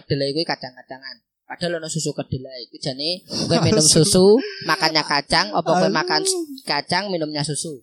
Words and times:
kedelai 0.00 0.32
kuwi 0.32 0.42
kacang-kacangan. 0.42 1.16
Padahal 1.44 1.78
ono 1.78 1.88
susu 1.88 2.10
kedelai. 2.10 2.66
Iku 2.66 2.78
jane 2.78 3.22
kowe 3.48 3.56
minum 3.60 3.82
susu, 3.82 4.38
makannya 4.64 5.02
kacang, 5.02 5.50
apa 5.50 5.66
kowe 5.76 5.88
makan 5.90 6.22
kacang 6.64 7.10
minumnya 7.10 7.42
susu. 7.42 7.82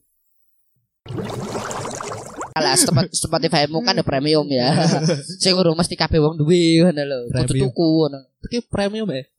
Alah, 2.58 2.74
Sp- 2.74 3.14
Spotify-mu 3.14 3.86
kan 3.86 3.94
ada 3.94 4.02
premium 4.02 4.48
ya. 4.50 4.74
Sing 5.44 5.54
urung 5.54 5.78
mesti 5.78 5.94
kabeh 5.94 6.18
wong 6.18 6.36
duwe 6.36 6.82
ngono 6.82 7.02
lho. 7.04 7.20
Kudu 7.46 7.54
tuku 7.70 7.88
ngono. 8.02 8.20
Iki 8.42 8.66
premium 8.66 9.06
eh. 9.14 9.30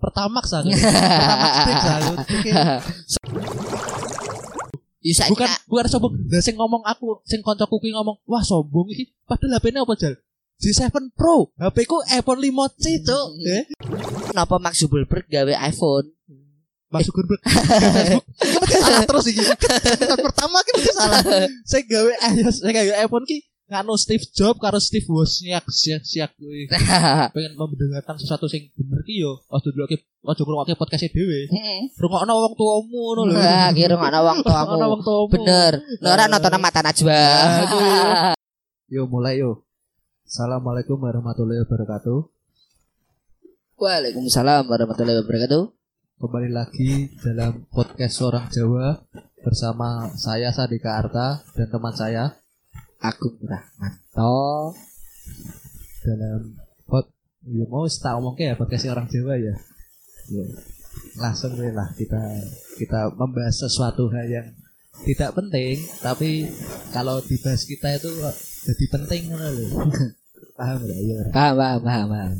Ya 4.98 5.14
saiki 5.18 5.30
bukan 5.34 5.46
nak- 5.46 5.62
bukan 5.66 5.84
sombong. 5.88 6.12
Lah 6.28 6.42
sing 6.42 6.54
ngomong 6.54 6.82
aku, 6.84 7.22
sing 7.24 7.40
kancaku 7.40 7.78
kuwi 7.78 7.90
ngomong, 7.90 8.18
"Wah, 8.26 8.42
sombong 8.42 8.86
iki." 8.90 9.14
Padahal 9.24 9.58
HP-ne 9.58 9.80
apa, 9.82 9.94
Jal? 9.94 10.14
G7 10.58 11.14
Pro. 11.14 11.54
HP 11.54 11.86
ku 11.86 12.02
iPhone 12.10 12.42
5C, 12.42 12.84
Cuk. 13.06 13.26
Eh, 13.46 13.64
kenapa 14.34 14.58
Mark 14.58 14.74
Zuckerberg 14.74 15.26
gawe 15.30 15.54
iPhone? 15.70 16.10
Mas 16.90 17.06
Zuckerberg. 17.06 17.38
Salah 18.82 19.06
terus 19.06 19.26
iki. 19.30 19.38
Episode 19.46 20.18
pertama 20.18 20.58
ki 20.66 20.70
mesti 20.74 20.92
salah. 20.98 21.20
Saya 21.62 21.82
gawe 21.86 22.12
iOS, 22.34 22.56
saya 22.64 22.72
gawe 22.74 22.92
iPhone 23.06 23.22
ki 23.22 23.38
nganu 23.68 23.94
Steve 24.00 24.24
Jobs 24.34 24.58
karo 24.58 24.80
Steve 24.82 25.06
Wozniak 25.06 25.62
siak 25.70 26.02
siak 26.02 26.34
kuwi. 26.34 26.66
Pengen 27.36 27.54
mendengarkan 27.54 28.18
sesuatu 28.18 28.50
sing 28.50 28.72
bener 28.74 29.04
ki 29.06 29.14
yo. 29.20 29.38
Ojo 29.52 29.68
dulu 29.70 29.86
ki 29.86 30.00
ojo 30.26 30.42
ngrungokke 30.42 30.74
podcast 30.74 31.06
dhewe. 31.06 31.46
Heeh. 31.54 31.92
Rungokno 32.02 32.34
wong 32.34 32.54
tuamu 32.58 32.98
ngono 32.98 33.22
lho. 33.30 33.36
Ana 33.38 34.24
wong 34.26 34.42
Rungokno 34.42 34.74
tuamu. 34.74 34.90
wong 34.90 35.02
tuamu. 35.06 35.26
Bener. 35.38 35.72
Nah, 36.02 36.16
ora 36.16 36.24
nonton 36.26 36.56
mata 36.58 36.80
Najwa. 36.82 37.20
Yo 38.94 39.04
mulai 39.04 39.38
yo. 39.44 39.67
Assalamualaikum 40.28 41.00
warahmatullahi 41.00 41.64
wabarakatuh. 41.64 42.20
Waalaikumsalam 43.80 44.68
warahmatullahi 44.68 45.24
wabarakatuh. 45.24 45.72
Kembali 46.20 46.52
lagi 46.52 47.08
dalam 47.24 47.64
podcast 47.72 48.20
Orang 48.20 48.52
Jawa 48.52 49.08
bersama 49.40 50.12
saya 50.20 50.52
Sadika 50.52 51.00
Arta 51.00 51.40
dan 51.56 51.72
teman 51.72 51.96
saya 51.96 52.36
Agung 53.00 53.40
Rahmanto. 53.40 54.76
dalam 56.04 56.60
pod 56.84 57.08
ya 57.48 57.64
mau 57.64 57.88
tak 57.88 58.12
ngomong 58.20 58.36
ya 58.36 58.52
podcast 58.52 58.84
orang 58.92 59.08
Jawa 59.08 59.32
ya. 59.40 59.56
Ya. 60.28 60.44
Langsung 61.24 61.56
we 61.56 61.72
lah 61.72 61.88
kita 61.96 62.20
kita 62.76 63.16
membahas 63.16 63.64
sesuatu 63.64 64.12
hal 64.12 64.28
yang 64.28 64.52
tidak 65.08 65.32
penting 65.32 65.80
tapi 66.04 66.52
kalau 66.92 67.16
dibahas 67.24 67.64
kita 67.64 67.96
itu 67.96 68.12
jadi 68.68 68.84
penting 68.92 69.32
lho. 69.32 69.88
Paham 70.58 70.78
enggak 70.82 71.00
ya? 71.06 71.18
Paham, 71.30 71.54
paham, 71.54 71.78
paham, 71.86 72.06
paham. 72.10 72.34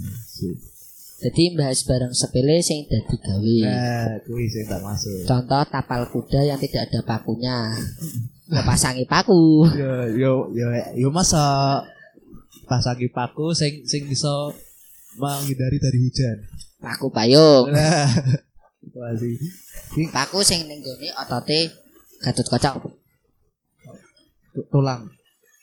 Jadi 1.18 1.42
bahas 1.54 1.82
barang 1.86 2.14
sepele 2.14 2.58
sing 2.58 2.86
dadi 2.86 3.14
gawe. 3.14 3.58
Nah, 3.66 4.18
kuwi 4.26 4.46
sing 4.50 4.66
tak 4.66 4.82
masuk. 4.82 5.22
Contoh 5.22 5.62
tapal 5.70 6.02
kuda 6.10 6.42
yang 6.42 6.58
tidak 6.58 6.90
ada 6.90 7.00
pakunya. 7.06 7.56
Ya 8.48 8.64
pasangi 8.64 9.04
paku. 9.04 9.68
Yo 9.76 10.08
yo 10.16 10.48
yo 10.56 10.72
yo 10.96 11.12
masa 11.12 11.84
pasangi 12.64 13.04
paku 13.12 13.52
sing 13.52 13.84
sing 13.84 14.08
iso 14.08 14.56
menghindari 15.20 15.76
dari 15.76 16.00
hujan. 16.00 16.48
Paku 16.80 17.12
payung. 17.12 17.68
Nah. 17.68 18.08
Paku 20.16 20.40
sing 20.40 20.64
ning 20.64 20.80
gone 20.80 21.12
otote 21.12 21.68
Gatot 22.24 22.48
Kocok. 22.48 22.88
Tu- 24.56 24.66
Tulang. 24.72 25.04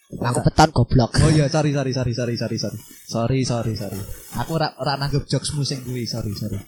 Paku 0.05 0.39
beton 0.45 0.69
goblok. 0.69 1.17
Oh 1.17 1.33
iya, 1.33 1.49
sorry 1.49 1.73
sorry 1.73 1.89
sorry 1.89 2.13
sorry 2.13 2.37
sorry 2.37 2.57
sorry. 2.61 2.79
Sorry 3.09 3.39
sorry 3.41 3.73
sorry. 3.73 3.97
Aku 4.37 4.53
ora 4.53 4.77
ora 4.77 5.01
nanggep 5.01 5.25
jokesmu 5.25 5.65
sing 5.65 5.81
kuwi, 5.81 6.05
sorry 6.05 6.29
sorry. 6.37 6.61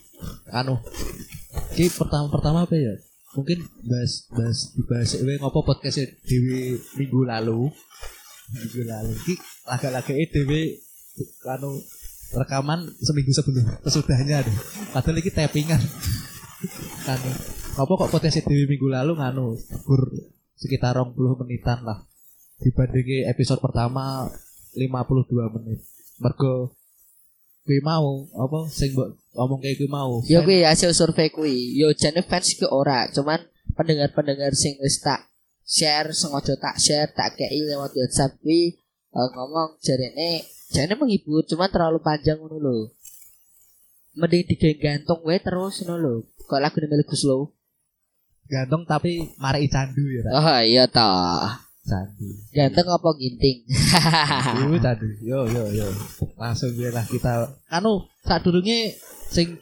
Anu. 0.49 0.81
Ki 1.78 1.85
pertama 1.94 2.34
pertama 2.34 2.66
apa 2.66 2.73
ya? 2.73 2.97
Mungkin 3.38 3.62
bahas 3.85 4.25
bahas 4.34 4.73
dibahas 4.73 5.22
we 5.22 5.38
ngopo 5.38 5.62
podcast 5.62 6.01
Dewi 6.25 6.81
minggu 6.97 7.29
lalu. 7.29 7.69
Minggu 8.57 8.81
lalu. 8.89 9.13
Ki 9.22 9.38
laga-laga 9.69 10.13
Dewi 10.17 10.73
anu 11.45 11.78
rekaman 12.33 12.89
seminggu 12.97 13.38
sebelum 13.38 13.69
kesudahnya 13.85 14.41
deh. 14.41 14.57
Padahal 14.89 15.22
iki 15.22 15.29
tappingan. 15.29 15.81
Anu. 17.06 17.31
Apa 17.78 17.91
kok 18.01 18.09
podcast 18.09 18.41
Dewi 18.50 18.66
minggu 18.66 18.89
lalu 18.89 19.13
nganu 19.13 19.53
gur 19.85 20.09
sekitar 20.57 20.97
20 20.97 21.13
menitan 21.45 21.85
lah 21.85 22.01
dibandingi 22.62 23.29
episode 23.29 23.62
pertama 23.62 24.25
52 24.73 25.53
menit. 25.57 25.79
Mergo 26.18 26.73
kuwi 27.68 27.84
mau 27.84 28.23
apa 28.31 28.72
sing 28.72 28.95
mbok 28.95 29.19
ngomong 29.35 29.59
kayak 29.62 29.78
kuwi 29.78 29.90
mau. 29.91 30.23
Yo 30.25 30.41
kuwi 30.41 30.66
hasil 30.66 30.94
survei 30.95 31.29
kuwi. 31.29 31.78
Yo 31.78 31.94
jane 31.94 32.23
fans 32.25 32.57
ki 32.57 32.66
ora, 32.69 33.12
cuman 33.13 33.44
pendengar-pendengar 33.78 34.56
sing 34.57 34.79
wis 34.81 34.97
tak 35.03 35.29
share 35.68 36.16
sengaja 36.16 36.56
tak 36.56 36.79
share 36.79 37.12
tak 37.12 37.35
kei 37.35 37.62
lewat 37.68 37.91
WhatsApp 37.94 38.40
kuwi 38.40 38.79
eh, 39.12 39.28
ngomong 39.35 39.78
jarene 39.84 40.47
jarene 40.72 40.95
menghibur 40.95 41.44
cuman 41.44 41.69
terlalu 41.69 42.00
panjang 42.01 42.39
ngono 42.41 42.57
lho. 42.57 42.78
Mending 44.18 44.50
digantung 44.50 45.22
wae 45.28 45.38
terus 45.38 45.85
ngono 45.85 45.95
lho. 46.01 46.16
Kok 46.47 46.62
lagu 46.63 46.79
milik 46.79 47.06
Gus 47.06 47.28
Lo. 47.28 47.53
ganteng 48.47 48.88
tapi 48.88 49.35
marek 49.44 49.68
candu 49.68 50.07
ya. 50.07 50.24
Oh 50.31 50.59
iya 50.63 50.88
toh. 50.88 51.66
Candu. 51.88 52.28
Ganteng 52.52 52.88
apa 52.92 53.09
ginting? 53.16 53.64
Yo 54.59 54.75
candu. 54.84 55.08
Yo 55.31 55.40
yo 55.48 55.64
yo. 55.72 55.88
Langsung 56.36 56.75
biar 56.75 56.92
lah 56.92 57.08
kita 57.08 57.48
anu 57.72 58.03
sadurunge 58.28 59.00
sing 59.31 59.56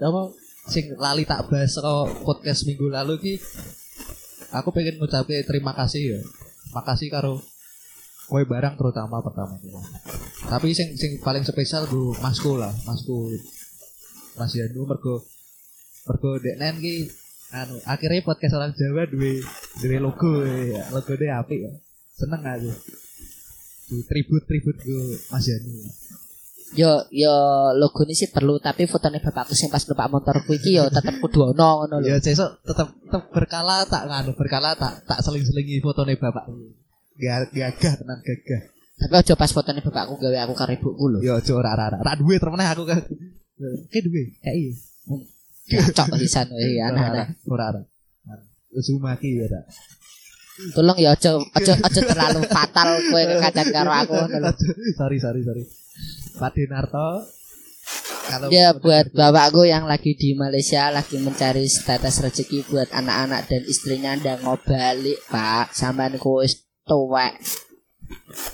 apa 0.00 0.32
sing 0.72 0.96
lali 0.96 1.28
tak 1.28 1.52
bahas 1.52 1.76
podcast 2.24 2.64
minggu 2.64 2.88
lalu 2.88 3.20
ki 3.20 3.34
aku 4.56 4.72
pengen 4.72 4.96
ngucapin 4.96 5.44
terima 5.44 5.76
kasih 5.76 6.16
ya. 6.16 6.20
Makasih 6.72 7.12
karo 7.12 7.44
kowe 8.30 8.42
barang 8.46 8.78
terutama 8.78 9.20
pertama 9.20 9.58
Tapi 10.48 10.72
sing 10.72 10.96
sing 10.96 11.20
paling 11.20 11.42
spesial 11.42 11.84
gue 11.90 12.14
masku 12.22 12.56
lah, 12.56 12.70
masku 12.86 13.26
Mas 14.38 14.54
Yanu 14.54 14.86
mergo 14.86 15.26
mergo 16.08 16.38
deknen 16.38 16.78
ki 16.80 17.10
anu 17.52 17.76
akhirnya 17.84 18.22
podcast 18.22 18.56
orang 18.56 18.72
Jawa 18.72 19.10
duwe 19.10 19.42
duwe 19.78 19.98
logo 20.02 20.42
ya. 20.42 20.82
Logo 20.90 21.12
dia 21.14 21.38
apik 21.38 21.60
ya. 21.62 21.72
Seneng 22.18 22.42
aku. 22.42 22.72
Di 23.90 24.02
tribut-tribut 24.06 24.76
gue 24.82 25.18
Mas 25.30 25.46
Yanu. 25.46 25.70
Yo 26.70 27.02
yo 27.10 27.34
logo 27.74 28.06
ini 28.06 28.14
sih 28.14 28.30
perlu 28.30 28.62
tapi 28.62 28.86
fotonya 28.86 29.18
bapakku 29.18 29.58
sing 29.58 29.66
pas 29.74 29.82
numpak 29.82 30.06
motor 30.06 30.38
iki 30.46 30.78
yo 30.78 30.86
tetep 30.86 31.18
kudu 31.18 31.50
ono 31.50 31.82
ngono 31.82 31.98
lho. 31.98 32.14
Ya 32.14 32.22
sesuk 32.22 32.62
tetep 32.62 32.94
tetep 33.10 33.22
berkala 33.34 33.82
tak 33.90 34.06
nganu 34.06 34.38
berkala 34.38 34.78
tak 34.78 35.02
tak 35.02 35.18
seling-selingi 35.18 35.82
fotone 35.82 36.14
bapak. 36.14 36.46
Gak 37.18 37.50
gagah 37.50 37.94
tenan 37.98 38.18
gagah. 38.22 38.62
Tapi 39.02 39.14
aja 39.18 39.34
pas 39.34 39.50
fotonya 39.50 39.82
bapakku 39.82 40.14
gawe 40.22 40.38
aku 40.46 40.54
karo 40.54 40.70
ibuku 40.70 41.04
lho. 41.10 41.18
Ya 41.26 41.42
aja 41.42 41.52
ora 41.58 41.74
ora 41.74 41.84
ora. 41.90 41.98
Ra 42.06 42.12
duwe 42.14 42.38
termeneh 42.38 42.68
aku 42.70 42.86
kan. 42.86 43.02
Duwe. 43.90 44.22
Kayak 44.38 44.54
iya. 44.54 44.72
Cocok 45.70 46.22
pisan 46.22 46.54
wae 46.54 46.78
anak-anak. 46.78 47.34
Ora 47.50 47.64
ora. 47.74 47.80
Uzumaki 48.70 49.40
ya 49.40 49.46
tak. 49.50 49.64
Tolong 50.76 50.98
ya 51.00 51.16
aja 51.16 51.40
aja 51.56 51.72
aja 51.72 52.00
terlalu 52.04 52.44
fatal 52.46 52.88
kowe 53.08 53.22
kekacan 53.32 53.68
karo 53.72 53.90
aku 53.90 54.16
sorry 54.98 55.16
sorry 55.18 55.40
sorry. 55.42 55.64
Pak 56.36 56.52
Dinarto. 56.54 57.26
Kalau 58.30 58.46
Ya 58.46 58.70
buat 58.70 59.10
bapakku 59.10 59.66
yang 59.66 59.90
lagi 59.90 60.14
di 60.14 60.38
Malaysia 60.38 60.86
lagi 60.94 61.18
mencari 61.18 61.66
status 61.66 62.22
rezeki 62.22 62.62
buat 62.70 62.86
anak-anak 62.94 63.50
dan 63.50 63.62
istrinya 63.66 64.14
ndang 64.14 64.46
ngobalik, 64.46 65.18
Pak. 65.26 65.74
Sampean 65.74 66.14
ku 66.14 66.38
wis 66.38 66.62
tuwek. 66.86 67.42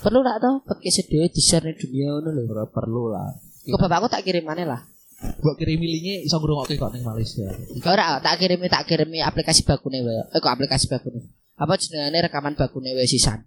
Perlu 0.01 0.25
tak 0.25 0.37
tau 0.41 0.65
podcast 0.65 1.05
dhewe 1.05 1.29
di-share 1.29 1.69
ning 1.69 1.77
dunia 1.77 2.17
ngono 2.17 2.29
lho. 2.33 2.41
ora 2.49 2.65
perlu 2.65 3.13
lah. 3.13 3.29
Kok 3.69 3.77
bapakku 3.77 4.07
tak 4.09 4.25
kirim 4.25 4.49
mana 4.49 4.65
lah? 4.65 4.81
Mbok 5.17 5.55
kirimi 5.57 5.89
linke 5.89 6.15
iso 6.29 6.37
ngrungokke 6.37 6.77
kok 6.77 6.93
ning 6.93 7.01
Malaysia. 7.01 7.49
Ora 7.89 8.21
tak 8.21 8.37
kirimi 8.37 8.69
tak 8.69 8.85
kirimi 8.85 9.17
aplikasi 9.25 9.65
bakune 9.65 10.05
wae. 10.05 10.21
Eh 10.29 10.37
kok 10.37 10.53
aplikasi 10.53 10.85
bakune. 10.85 11.33
Apa 11.57 11.73
jenenge 11.73 12.29
rekaman 12.29 12.53
bakune 12.53 12.93
wae 12.93 13.09
sisan. 13.09 13.41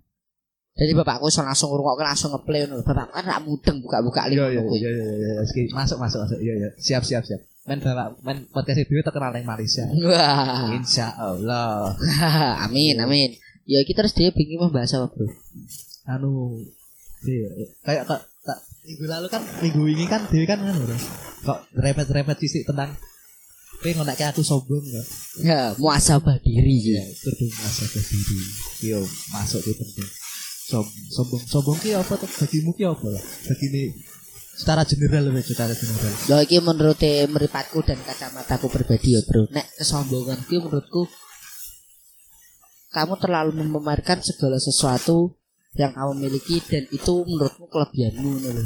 Jadi 0.75 0.99
bapakku 0.99 1.31
iso 1.31 1.47
langsung 1.47 1.71
ngrungokne 1.71 2.11
langsung 2.11 2.35
ngeplay 2.35 2.67
ngono. 2.67 2.83
Bapakku 2.83 3.15
kan 3.15 3.23
rak 3.23 3.41
mudeng 3.47 3.79
buka-buka 3.87 4.27
link. 4.27 4.43
Iya 4.43 4.47
iya 4.51 4.61
kuwi. 4.67 4.79
iya 4.83 4.91
iya 4.91 5.07
iya. 5.15 5.31
Oke, 5.47 5.63
Masuk 5.71 5.99
masuk 6.03 6.19
masuk. 6.27 6.39
Iya 6.43 6.55
iya. 6.59 6.69
Siap 6.75 7.03
siap 7.07 7.23
siap. 7.23 7.41
Men 7.71 7.79
bapak 7.79 8.19
men 8.27 8.51
podcast 8.51 8.83
dhewe 8.83 9.03
terkenal 9.07 9.31
ning 9.31 9.47
Malaysia. 9.47 9.87
Wah. 9.87 10.75
Insya 10.75 11.15
Allah. 11.15 11.95
amin 12.67 12.99
amin. 12.99 13.31
Ya 13.63 13.79
kita 13.87 14.03
terus 14.03 14.19
dia 14.19 14.35
bingung 14.35 14.67
membahas 14.67 14.99
apa, 14.99 15.07
Bro? 15.07 15.31
Anu 16.11 16.59
iya, 17.23 17.47
kayak 17.87 18.11
kok 18.11 18.19
tak 18.43 18.59
minggu 18.91 19.07
lalu 19.07 19.27
kan 19.31 19.43
minggu 19.63 19.83
ini 19.87 20.05
kan 20.11 20.27
dhewe 20.27 20.43
kan 20.51 20.59
Bro. 20.59 20.99
Kok 21.47 21.59
repet-repet 21.79 22.37
sisik 22.43 22.67
tentang 22.67 22.99
Kowe 23.81 23.97
ngonekke 23.97 24.29
aku 24.29 24.45
sombong 24.45 24.85
enggak? 24.85 25.07
Ya, 25.41 25.73
muasabah 25.81 26.37
diri 26.45 26.85
ya. 26.85 27.01
kudu 27.01 27.49
masa 27.49 27.89
ke 27.89 27.97
diri. 28.05 28.39
Yo, 28.93 29.01
masuk 29.33 29.65
di 29.65 29.73
penting. 29.73 30.05
Som, 30.69 30.85
sombong, 31.09 31.41
sombong 31.49 31.81
ki 31.81 31.97
apa 31.97 32.13
tuh? 32.21 32.29
Bagimu 32.29 32.77
ki 32.77 32.85
apa 32.85 33.09
lah? 33.09 33.25
Bagine 33.49 33.97
secara 34.53 34.85
general 34.85 35.33
weh, 35.33 35.41
secara 35.41 35.73
general. 35.73 36.13
Lho 36.13 36.37
iki 36.45 36.61
menurut 36.61 37.01
meripatku 37.33 37.81
dan 37.81 37.97
kacamataku 38.05 38.69
pribadi 38.69 39.17
ya, 39.17 39.25
Bro. 39.25 39.49
Nek 39.49 39.65
kesombongan 39.81 40.45
ki 40.45 40.61
menurutku 40.61 41.09
kamu 42.93 43.17
terlalu 43.17 43.65
memamerkan 43.65 44.21
segala 44.21 44.61
sesuatu 44.61 45.40
yang 45.79 45.95
kamu 45.95 46.13
miliki 46.27 46.59
dan 46.67 46.85
itu 46.91 47.15
menurutmu 47.23 47.71
kelebihanmu 47.71 48.31
lho. 48.43 48.65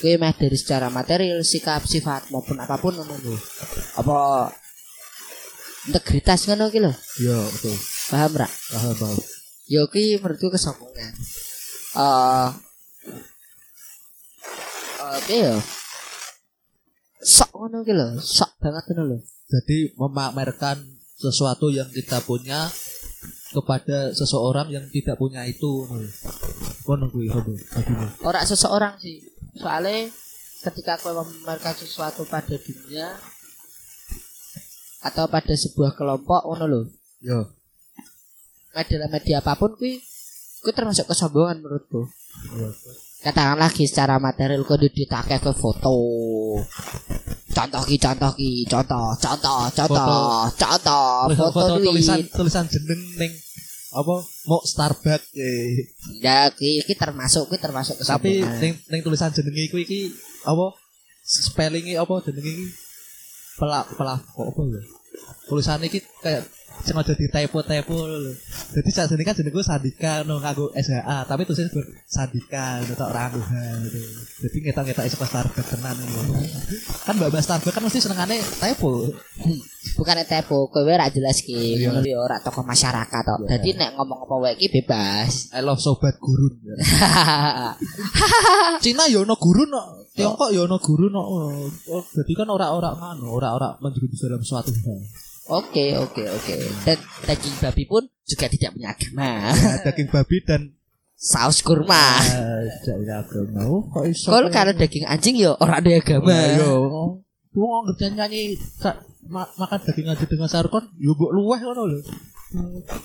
Kowe 0.00 0.14
meh 0.16 0.32
dari 0.32 0.56
secara 0.56 0.88
material, 0.88 1.42
sikap, 1.42 1.82
sifat 1.84 2.30
maupun 2.30 2.56
apa 2.62 2.78
pun 2.78 2.94
lho. 2.94 3.34
Apa 3.98 4.48
integritas 5.90 6.46
ngono 6.46 6.70
ki 6.70 6.78
lho. 6.78 6.92
Iya, 7.18 7.38
betul. 7.50 7.76
Paham 8.14 8.32
ra? 8.38 8.48
Paham, 8.48 8.94
paham. 8.94 9.18
Yo 9.66 9.86
ki 9.90 10.22
menurutku 10.22 10.54
kesombongan. 10.54 11.14
Eh 11.98 11.98
eh, 11.98 12.48
apa 15.00 15.34
ya? 15.34 15.54
Sok 17.20 17.50
ngono 17.58 17.82
ki 17.82 17.92
lho, 17.92 18.08
sok 18.22 18.54
banget 18.62 18.84
ngono 18.94 19.02
lho. 19.14 19.18
Jadi 19.50 19.98
memamerkan 19.98 20.78
sesuatu 21.18 21.68
yang 21.68 21.90
kita 21.90 22.22
punya 22.22 22.70
kepada 23.50 24.14
seseorang 24.14 24.70
yang 24.70 24.86
tidak 24.88 25.18
punya 25.18 25.42
itu. 25.44 25.86
Kono 26.86 27.10
kuwi 27.10 27.28
hobo. 27.28 27.54
Adine. 27.74 28.06
Ora 28.22 28.46
seseorang 28.46 28.96
sih. 29.02 29.20
Soalnya 29.58 30.08
ketika 30.60 31.00
kau 31.00 31.16
memamerkan 31.16 31.74
sesuatu 31.74 32.22
pada 32.28 32.54
dunia 32.54 33.16
atau 35.00 35.24
pada 35.26 35.54
sebuah 35.56 35.96
kelompok 35.96 36.46
ngono 36.46 36.64
lho. 36.68 36.82
Yo. 37.24 37.50
Media 38.70 39.08
media 39.10 39.36
apa 39.42 39.58
pun 39.58 39.74
kuwi 39.74 39.98
kuwi 40.62 40.72
termasuk 40.72 41.10
kesombongan 41.10 41.58
menurutku. 41.58 42.06
Iya. 42.54 42.70
Katakanlah 43.20 43.68
ki 43.68 43.84
secara 43.84 44.16
material 44.16 44.64
kau 44.64 44.80
ditake 44.80 45.36
ke 45.44 45.52
foto. 45.52 45.92
Contoh 47.50 47.82
ki 47.84 47.96
contoh 48.00 48.32
ki 48.32 48.64
contoh 48.64 49.12
contoh 49.20 49.68
contoh 49.76 50.48
contoh 50.56 51.28
Foto, 51.36 51.52
foto 51.52 51.74
tulisan 51.84 52.24
duit. 52.24 52.32
tulisan 52.32 52.64
jeneng 52.64 53.00
ning 53.20 53.32
apa 53.90 54.14
mau 54.46 54.62
Starbucks 54.62 55.34
eh. 55.36 55.92
Ya 56.22 56.48
ki 56.48 56.80
ki 56.86 56.94
termasuk 56.96 57.50
ki 57.50 57.58
termasuk 57.60 57.98
tapi 58.06 58.40
ning 58.62 58.78
ning 58.88 59.00
tulisan 59.04 59.34
jenenge 59.34 59.68
iku 59.68 59.76
iki 59.82 60.14
apa 60.46 60.72
spellingnya 61.26 62.00
apa 62.00 62.22
jenenge 62.22 62.50
iki 62.54 62.66
pelak 63.58 63.84
pelak 63.98 64.22
kok 64.30 64.46
apa 64.46 64.60
ya 64.64 64.82
tulisannya 65.50 65.86
iki 65.90 66.00
kayak 66.22 66.46
sengaja 66.84 67.12
di 67.16 67.26
typo 67.28 67.58
typo 67.62 67.96
lho 68.08 68.32
jadi 68.76 68.90
saat 68.92 69.10
ini 69.12 69.24
kan 69.24 69.34
jenengku 69.36 69.60
Sandika 69.60 70.24
no 70.24 70.40
nganggo 70.40 70.72
SHA 70.74 71.28
tapi 71.28 71.44
tulisannya 71.48 71.72
ber 71.72 71.84
Sandika 72.06 72.80
no 72.84 72.92
tok 72.96 73.10
rangu 73.12 73.40
gitu 73.86 74.00
jadi 74.44 74.56
ngetok 74.68 74.84
ngetok 74.90 75.04
iso 75.06 75.16
Starbucks 75.20 75.68
tenan 75.76 75.96
lho. 75.96 76.20
kan 77.04 77.14
mbak 77.16 77.28
mbak 77.32 77.42
Starbucks 77.44 77.74
kan 77.74 77.82
mesti 77.84 78.00
senengane 78.00 78.36
typo 78.40 79.08
bukan 79.96 80.20
tepo 80.28 80.68
kowe 80.68 80.84
ora 80.84 81.08
jelas 81.08 81.40
ki 81.40 81.80
Iya. 81.80 81.92
ngono 81.92 82.04
ya 82.04 82.18
ora 82.20 82.36
tokoh 82.40 82.64
masyarakat 82.64 83.22
tok. 83.24 83.38
Iya. 83.44 83.48
Dadi 83.56 83.70
nek 83.80 83.90
ngomong 83.96 84.28
apa 84.28 84.34
wae 84.36 84.66
bebas. 84.68 85.32
I 85.56 85.64
love 85.64 85.80
sobat 85.80 86.20
gurun 86.20 86.60
Cina 88.84 89.08
ya 89.08 89.24
ono 89.24 89.34
gurun 89.36 89.68
no. 89.72 90.04
Tiongkok 90.12 90.52
ya 90.52 90.68
ono 90.68 90.76
gurun 90.76 91.12
no. 91.12 91.22
Oh, 91.24 92.02
jadi 92.12 92.32
kan 92.36 92.48
ora-ora 92.52 92.92
nganu, 92.96 93.32
ora-ora 93.32 93.76
menjerumus 93.80 94.20
dalam 94.20 94.42
suatu 94.44 94.72
hal. 94.72 95.00
Oke 95.50 95.98
oke 95.98 96.22
oke. 96.22 96.54
Dan 96.86 96.98
daging 97.26 97.54
babi 97.58 97.84
pun 97.84 98.06
juga 98.22 98.46
tidak 98.46 98.70
punya 98.78 98.94
agama. 98.94 99.50
Ya, 99.50 99.74
daging 99.82 100.08
babi 100.08 100.36
dan 100.46 100.62
Saus 101.20 101.60
kurma. 101.60 102.22
Tidak 102.80 103.12
agama. 103.12 103.60
Oh, 103.68 103.84
kok 103.92 104.08
iso? 104.08 104.32
Kalau 104.32 104.48
kalau 104.48 104.72
daging 104.72 105.04
anjing 105.04 105.36
ya 105.36 105.52
ora 105.58 105.82
ada 105.82 105.90
agama. 105.90 106.32
Yo. 106.56 106.72
Wong 107.50 107.82
ngerti 107.90 108.14
nyanyi 108.14 108.42
makan 109.28 109.78
daging 109.84 110.06
anjing 110.06 110.30
dengan 110.30 110.46
sarkon, 110.46 110.86
yo 110.96 111.18
mbok 111.18 111.34
luweh 111.34 111.58
ngono 111.60 111.82
lho. 111.90 111.98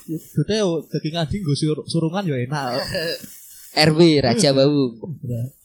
Dite 0.06 0.56
yo 0.56 0.86
daging 0.86 1.18
anjing 1.18 1.42
sur- 1.58 1.86
surungan 1.90 2.24
yo 2.30 2.38
enak. 2.38 2.78
RW 3.76 4.00
Raja 4.22 4.50
Bau. 4.52 4.96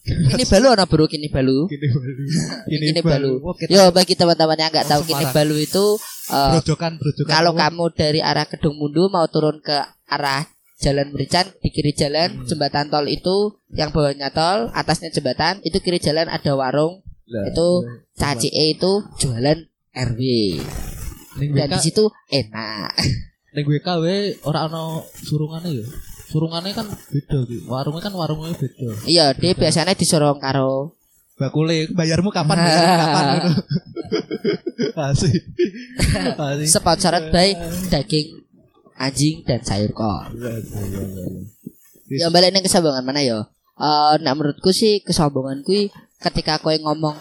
Ini 0.02 0.44
balu 0.44 0.66
ana 0.68 0.84
bro 0.84 1.06
kini 1.06 1.30
balu. 1.30 1.66
Kini 1.66 1.86
balu. 1.86 2.12
Kini 2.66 3.00
balu. 3.00 3.32
Kita 3.54 3.70
Yo 3.70 3.82
bagi 3.90 4.14
teman-teman 4.14 4.58
yang 4.58 4.70
nggak 4.70 4.88
tahu 4.88 5.02
kini 5.04 5.24
balu 5.30 5.56
itu 5.56 5.84
eh, 6.28 6.50
brojokan 6.56 6.98
brojokan. 6.98 7.28
kalau 7.28 7.52
kamu 7.52 7.84
dari 7.92 8.20
arah 8.20 8.44
Kedung 8.44 8.74
Mundu 8.74 9.06
mau 9.06 9.26
turun 9.26 9.60
ke 9.60 9.76
arah 10.06 10.42
Jalan 10.80 11.12
Merican 11.12 11.44
di 11.60 11.68
kiri 11.68 11.92
jalan 11.92 12.32
Hmm. 12.32 12.46
jembatan 12.48 12.88
tol 12.88 13.04
itu 13.04 13.52
yang 13.70 13.92
bawahnya 13.92 14.32
tol 14.32 14.72
atasnya 14.72 15.12
jembatan 15.12 15.60
itu 15.60 15.76
kiri 15.76 16.00
jalan 16.00 16.24
ada 16.24 16.56
warung 16.56 17.04
Lah, 17.28 17.44
itu 17.46 17.68
lah. 17.84 18.00
Caci 18.16 18.48
E 18.48 18.74
itu 18.74 19.04
jualan 19.20 19.60
RW 19.92 20.20
dan 21.52 21.68
di 21.68 21.78
situ 21.78 22.08
enak 22.26 22.96
ning 23.52 23.64
WKW 23.66 24.04
ora 24.42 24.66
ana 24.66 24.98
surungane 25.20 25.68
ya. 25.74 25.86
Surungannya 26.30 26.72
kan 26.72 26.86
beda 26.86 27.38
gitu. 27.44 27.66
Warungnya 27.66 28.02
kan 28.06 28.14
warungnya 28.14 28.54
beda. 28.54 28.88
iya 29.04 29.34
dia 29.34 29.52
biasanya 29.52 29.92
disorong 29.92 30.38
karo 30.38 30.94
Bakule 31.34 31.88
bayarmu 31.90 32.28
kapan? 32.28 32.56
Bayarmu 32.62 32.96
kapan? 33.00 33.26
Asik. 35.10 35.42
Asik. 36.36 36.68
sponsored 36.68 37.32
by 37.32 37.56
daging 37.88 38.44
anjing 38.94 39.40
dan 39.48 39.64
sayur 39.64 39.88
kol 39.90 40.28
Iya, 40.36 40.60
iya, 40.60 41.02
iya, 42.12 42.20
ya 42.20 42.26
balik 42.28 42.52
nang 42.52 42.60
kesombongan 42.60 43.02
mana 43.02 43.24
ya 43.24 43.40
Eh, 43.80 44.14
nah 44.20 44.36
menurutku 44.36 44.76
sih 44.76 45.00
kesombongan 45.00 45.64
kui 45.64 45.88
ketika 46.20 46.60
kowe 46.60 46.76
ngomong 46.76 47.16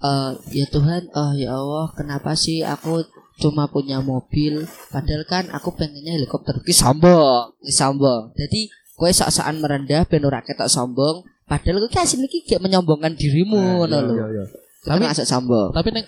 eh 0.00 0.30
ya 0.56 0.64
Tuhan 0.72 1.12
oh 1.12 1.36
ya 1.36 1.52
Allah 1.52 1.92
kenapa 1.92 2.32
sih 2.32 2.64
aku 2.64 3.04
cuma 3.42 3.66
punya 3.66 3.98
mobil 3.98 4.62
padahal 4.88 5.26
kan 5.26 5.44
aku 5.50 5.74
pengennya 5.74 6.14
helikopter 6.14 6.54
ki 6.62 6.70
sombong 6.70 7.58
ki 7.58 7.74
sombong 7.74 8.30
jadi 8.38 8.70
kowe 8.94 9.10
sok-sokan 9.10 9.58
merendah 9.58 10.06
ben 10.06 10.22
ora 10.22 10.38
ketok 10.40 10.70
sombong 10.70 11.26
padahal 11.50 11.82
kowe 11.82 11.90
kasih 11.90 12.22
iki 12.22 12.46
gak 12.46 12.62
menyombongkan 12.62 13.18
dirimu 13.18 13.58
ngono 13.82 13.90
Iya, 13.98 14.06
lho 14.06 14.14
iya, 14.14 14.26
iya. 14.30 14.44
Itu 14.46 14.88
Tapi- 14.88 15.06
masuk 15.10 15.26
sombong 15.26 15.70
Tapi 15.74 15.88
neng 15.90 16.06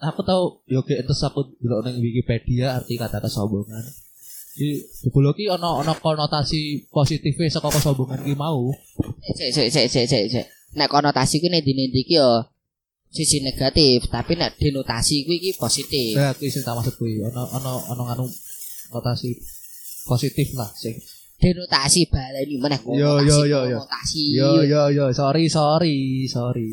aku 0.00 0.20
tahu 0.24 0.42
yo 0.64 0.80
kayak 0.80 1.04
terus 1.04 1.20
aku 1.20 1.44
delok 1.60 1.84
neng 1.84 2.00
Wikipedia 2.00 2.72
arti 2.72 2.96
kata 2.96 3.20
kesombongan. 3.20 3.84
Di 4.56 4.80
jebul 5.04 5.28
ki 5.36 5.44
ono 5.52 5.84
ono 5.84 5.92
konotasi 5.92 6.88
positifnya 6.88 7.52
saka 7.52 7.68
kesombongan 7.68 8.24
ki 8.24 8.32
mau. 8.32 8.72
Sik 9.36 9.52
sik 9.52 9.68
sik 9.68 9.86
sik 10.08 10.24
sik. 10.32 10.46
Nek 10.76 10.88
konotasi 10.88 11.44
kuwi 11.44 11.52
nek 11.52 11.60
dindi 11.60 11.92
iki 11.92 12.16
yo 12.16 12.48
sisi 13.10 13.42
negatif, 13.42 14.06
tapi 14.06 14.38
nek 14.38 14.54
denotasi 14.54 15.26
kuwi 15.26 15.36
iki 15.36 15.50
positif. 15.58 16.14
Ya 16.14 16.30
kuwi 16.30 16.46
sing 16.46 16.62
tak 16.62 16.78
maksud 16.78 16.94
kuwi 16.94 17.18
ono 17.20 17.42
ono 17.42 17.72
ono 17.90 18.02
nganu 18.06 18.24
notasi 18.94 19.34
positif 20.06 20.54
lah 20.54 20.70
sing. 20.72 20.94
Denotasi 21.40 22.04
baleni 22.06 22.60
meneh 22.60 22.76
Yo, 22.84 23.18
yo, 23.24 23.48
yo, 23.48 23.64
yo. 23.66 23.80
konotasi. 23.80 24.24
Yo 24.36 24.60
yo 24.62 24.82
yo 24.92 25.04
sorry 25.10 25.48
sorry 25.48 26.28
sorry. 26.28 26.68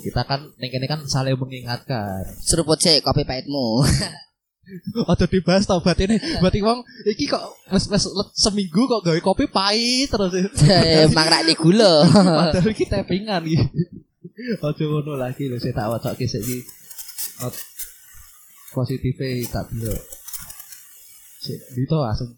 Kita 0.00 0.22
kan 0.24 0.48
neng 0.56 0.70
kene 0.70 0.86
kan 0.86 1.02
saling 1.04 1.36
mengingatkan. 1.36 2.24
Seruput 2.40 2.80
sik 2.80 3.02
kopi 3.02 3.22
pahitmu. 3.22 3.82
Ojo 5.10 5.26
dibahas 5.26 5.66
tau 5.66 5.82
berarti 5.82 6.06
ini 6.06 6.16
berarti 6.38 6.62
wong 6.62 6.86
iki 7.02 7.26
kok 7.26 7.42
le- 7.66 8.30
seminggu 8.32 8.86
kok 8.86 9.02
gawe 9.02 9.18
kopi 9.18 9.50
pahit 9.50 10.06
terus. 10.06 10.30
Emang 11.10 11.26
rak 11.26 11.42
di 11.50 11.54
gula. 11.58 12.06
Padahal 12.46 12.70
iki 12.70 12.86
tappingan 12.86 13.42
iki. 13.42 13.58
Ojo 14.62 14.84
ngono 14.86 15.18
lagi 15.18 15.50
lho 15.50 15.58
saya 15.58 15.74
tak 15.74 15.90
wacoke 15.90 16.26
sik 16.30 16.42
iki. 16.46 16.58
Tak 19.50 19.66
dulu. 19.74 19.94
Sik 21.42 21.58
itu 21.74 21.96
langsung 21.98 22.30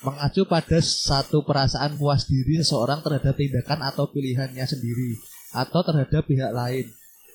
mengacu 0.00 0.42
pada 0.48 0.80
satu 0.80 1.44
perasaan 1.44 2.00
puas 2.00 2.24
diri 2.24 2.58
seseorang 2.58 3.04
terhadap 3.04 3.36
tindakan 3.36 3.84
atau 3.84 4.08
pilihannya 4.08 4.64
sendiri 4.64 5.20
atau 5.52 5.80
terhadap 5.84 6.24
pihak 6.24 6.50
lain 6.56 6.88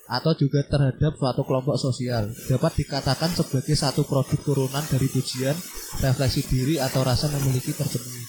atau 0.06 0.34
juga 0.34 0.66
terhadap 0.66 1.14
suatu 1.18 1.42
kelompok 1.46 1.78
sosial 1.78 2.30
dapat 2.50 2.72
dikatakan 2.78 3.30
sebagai 3.34 3.74
satu 3.74 4.06
produk 4.06 4.38
turunan 4.42 4.82
dari 4.86 5.06
pujian 5.10 5.54
refleksi 6.02 6.46
diri 6.46 6.74
atau 6.78 7.02
rasa 7.06 7.30
memiliki 7.30 7.74
terpenuhi 7.74 8.22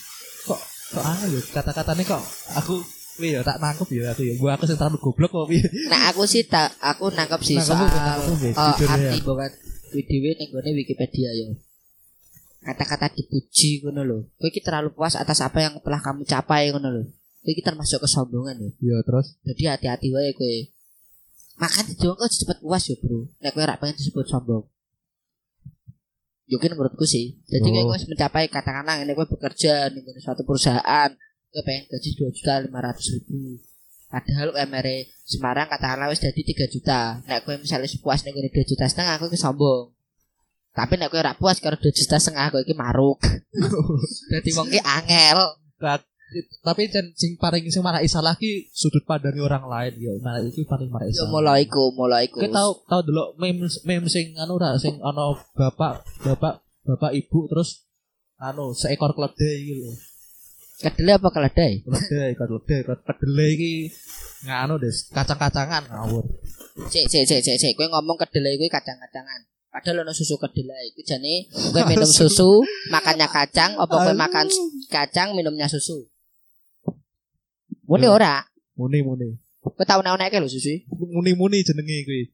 kok 0.46 0.62
kok 0.94 1.06
aneh 1.06 1.38
ya 1.38 1.42
kata-katanya 1.54 2.18
kok 2.18 2.24
aku 2.58 2.82
Wih, 3.18 3.34
ya, 3.34 3.42
tak 3.42 3.58
nangkep 3.58 3.88
ya 3.98 4.14
aku 4.14 4.22
ya. 4.22 4.34
Gua 4.38 4.54
aku 4.54 4.70
sing 4.70 4.78
terlalu 4.78 5.02
goblok 5.02 5.32
kok 5.34 5.50
piye. 5.50 5.66
Nah 5.90 6.14
aku 6.14 6.30
sih 6.30 6.46
tak 6.46 6.78
aku 6.78 7.10
nangkep 7.10 7.42
sih 7.42 7.58
Nangkep, 7.58 7.70
soal 7.74 7.90
nangkep, 7.90 8.38
ya, 8.46 8.54
ya. 8.78 8.86
arti 8.94 9.20
banget 9.26 9.52
dhewe 9.94 10.30
ning 10.36 10.50
gone 10.52 10.70
Wikipedia 10.76 11.32
yo. 11.34 11.58
Kata-kata 12.62 13.16
dipuji 13.16 13.80
ngono 13.82 14.02
lho. 14.04 14.18
Kowe 14.36 14.48
iki 14.52 14.60
terlalu 14.60 14.92
puas 14.92 15.16
atas 15.16 15.40
apa 15.40 15.64
yang 15.64 15.80
telah 15.80 16.04
kamu 16.04 16.28
capai 16.28 16.70
ngono 16.76 16.90
lho. 16.92 17.04
Kowe 17.42 17.52
iki 17.56 17.64
termasuk 17.64 18.04
kesombongan. 18.04 18.60
Ya 18.84 19.00
terus 19.08 19.40
Jadi 19.48 19.64
hati-hati 19.72 20.08
wae 20.12 20.36
kowe. 20.36 20.58
Makan 21.58 21.84
di 21.90 21.96
kok 21.98 22.22
cepet 22.30 22.58
puas 22.62 22.84
ya, 22.86 22.96
Bro. 23.00 23.32
Nek 23.40 23.52
kowe 23.56 23.64
ora 23.64 23.80
pengen 23.80 23.96
disebut 23.96 24.28
sombong. 24.28 24.68
Mungkin 26.48 26.70
menurutku 26.76 27.08
sih. 27.08 27.40
Jadi 27.48 27.68
Oh. 27.72 27.88
kowe 27.88 27.98
mencapai 27.98 28.52
katakanlah 28.52 29.00
ini 29.00 29.16
kowe 29.16 29.26
bekerja 29.26 29.88
di 29.90 30.04
suatu 30.20 30.44
perusahaan, 30.44 31.10
kowe 31.58 31.66
pengen 31.66 31.90
gaji 31.90 32.10
2 32.14 32.38
juta 32.38 32.54
500 32.70 33.14
ribu. 33.18 33.58
Padahal 34.08 34.54
UMR 34.54 34.88
Semarang 35.28 35.68
katakanlah 35.68 36.08
wis 36.14 36.22
dadi 36.22 36.46
3 36.46 36.70
juta. 36.70 37.20
Nek 37.26 37.44
kowe 37.44 37.58
misalnya 37.58 37.90
puas 38.00 38.22
ngene 38.22 38.54
2 38.54 38.62
juta 38.64 38.86
setengah 38.86 39.18
aku 39.18 39.34
iki 39.34 39.42
sombong. 39.42 39.92
Tapi 40.72 40.94
nek 41.02 41.10
kowe 41.10 41.20
ora 41.20 41.34
puas 41.34 41.58
karo 41.58 41.76
2 41.76 41.90
juta 41.92 42.16
setengah 42.22 42.54
aku 42.54 42.62
iki 42.62 42.78
maruk. 42.78 43.18
Dadi 44.32 44.50
wong 44.54 44.70
ki 44.70 44.80
angel. 44.86 45.58
Tapi 46.64 46.82
sing 47.18 47.36
paling 47.36 47.68
sing 47.74 47.84
marai 47.84 48.08
salah 48.08 48.40
ki 48.40 48.72
sudut 48.72 49.04
pandang 49.04 49.36
orang 49.42 49.68
lain 49.68 49.94
yo. 50.00 50.14
Nah, 50.24 50.40
itu 50.40 50.64
paling 50.64 50.88
marai 50.88 51.12
Yo 51.12 51.28
salah. 51.28 51.32
mulai 51.34 51.68
iku, 51.68 51.92
mulai 51.92 52.32
iku. 52.32 52.40
Kita 52.40 52.54
tahu 52.54 52.72
tahu 52.88 53.02
dulu 53.04 53.24
meme 53.42 53.68
meme 53.84 54.08
sing 54.08 54.38
anu 54.40 54.56
ra 54.56 54.80
sing 54.80 54.96
ana 55.04 55.36
bapak 55.56 56.08
bapak 56.24 56.64
bapak 56.88 57.12
ibu 57.16 57.52
terus 57.52 57.88
anu 58.40 58.72
seekor 58.72 59.12
keledai 59.12 59.56
iki 59.60 59.76
kedele 60.78 61.12
apa 61.18 61.28
keledai? 61.34 61.82
Keledai, 61.82 62.32
keledai, 62.38 62.80
kedelai 62.86 63.50
iki 63.58 63.74
nganu 64.46 64.78
des 64.78 65.10
kacang-kacangan 65.10 65.90
ngawur. 65.90 66.26
Cek 66.94 67.06
cek 67.10 67.24
cek 67.26 67.42
cek 67.42 67.58
cek 67.58 67.72
kowe 67.74 67.90
ngomong 67.90 68.18
kedelai 68.22 68.62
kuwi 68.62 68.70
kacang-kacangan. 68.70 69.50
Padahal 69.74 70.06
ono 70.06 70.14
susu 70.14 70.38
kedelai. 70.38 70.94
Iku 70.94 71.02
jane 71.02 71.50
kowe 71.74 71.82
minum 71.90 72.10
susu, 72.10 72.62
makannya 72.94 73.26
kacang, 73.26 73.74
apa 73.82 73.94
kowe 73.94 74.14
makan 74.14 74.46
kacang 74.94 75.34
minumnya 75.34 75.66
susu? 75.66 76.06
Mune 77.90 78.06
Yo. 78.06 78.14
ora. 78.14 78.46
Muni 78.78 79.02
muni. 79.02 79.34
Kowe 79.64 79.84
tau 79.84 80.06
nek-nek 80.06 80.38
lho 80.38 80.50
susu. 80.50 80.86
Muni 80.94 81.34
muni 81.34 81.66
jenenge. 81.66 82.30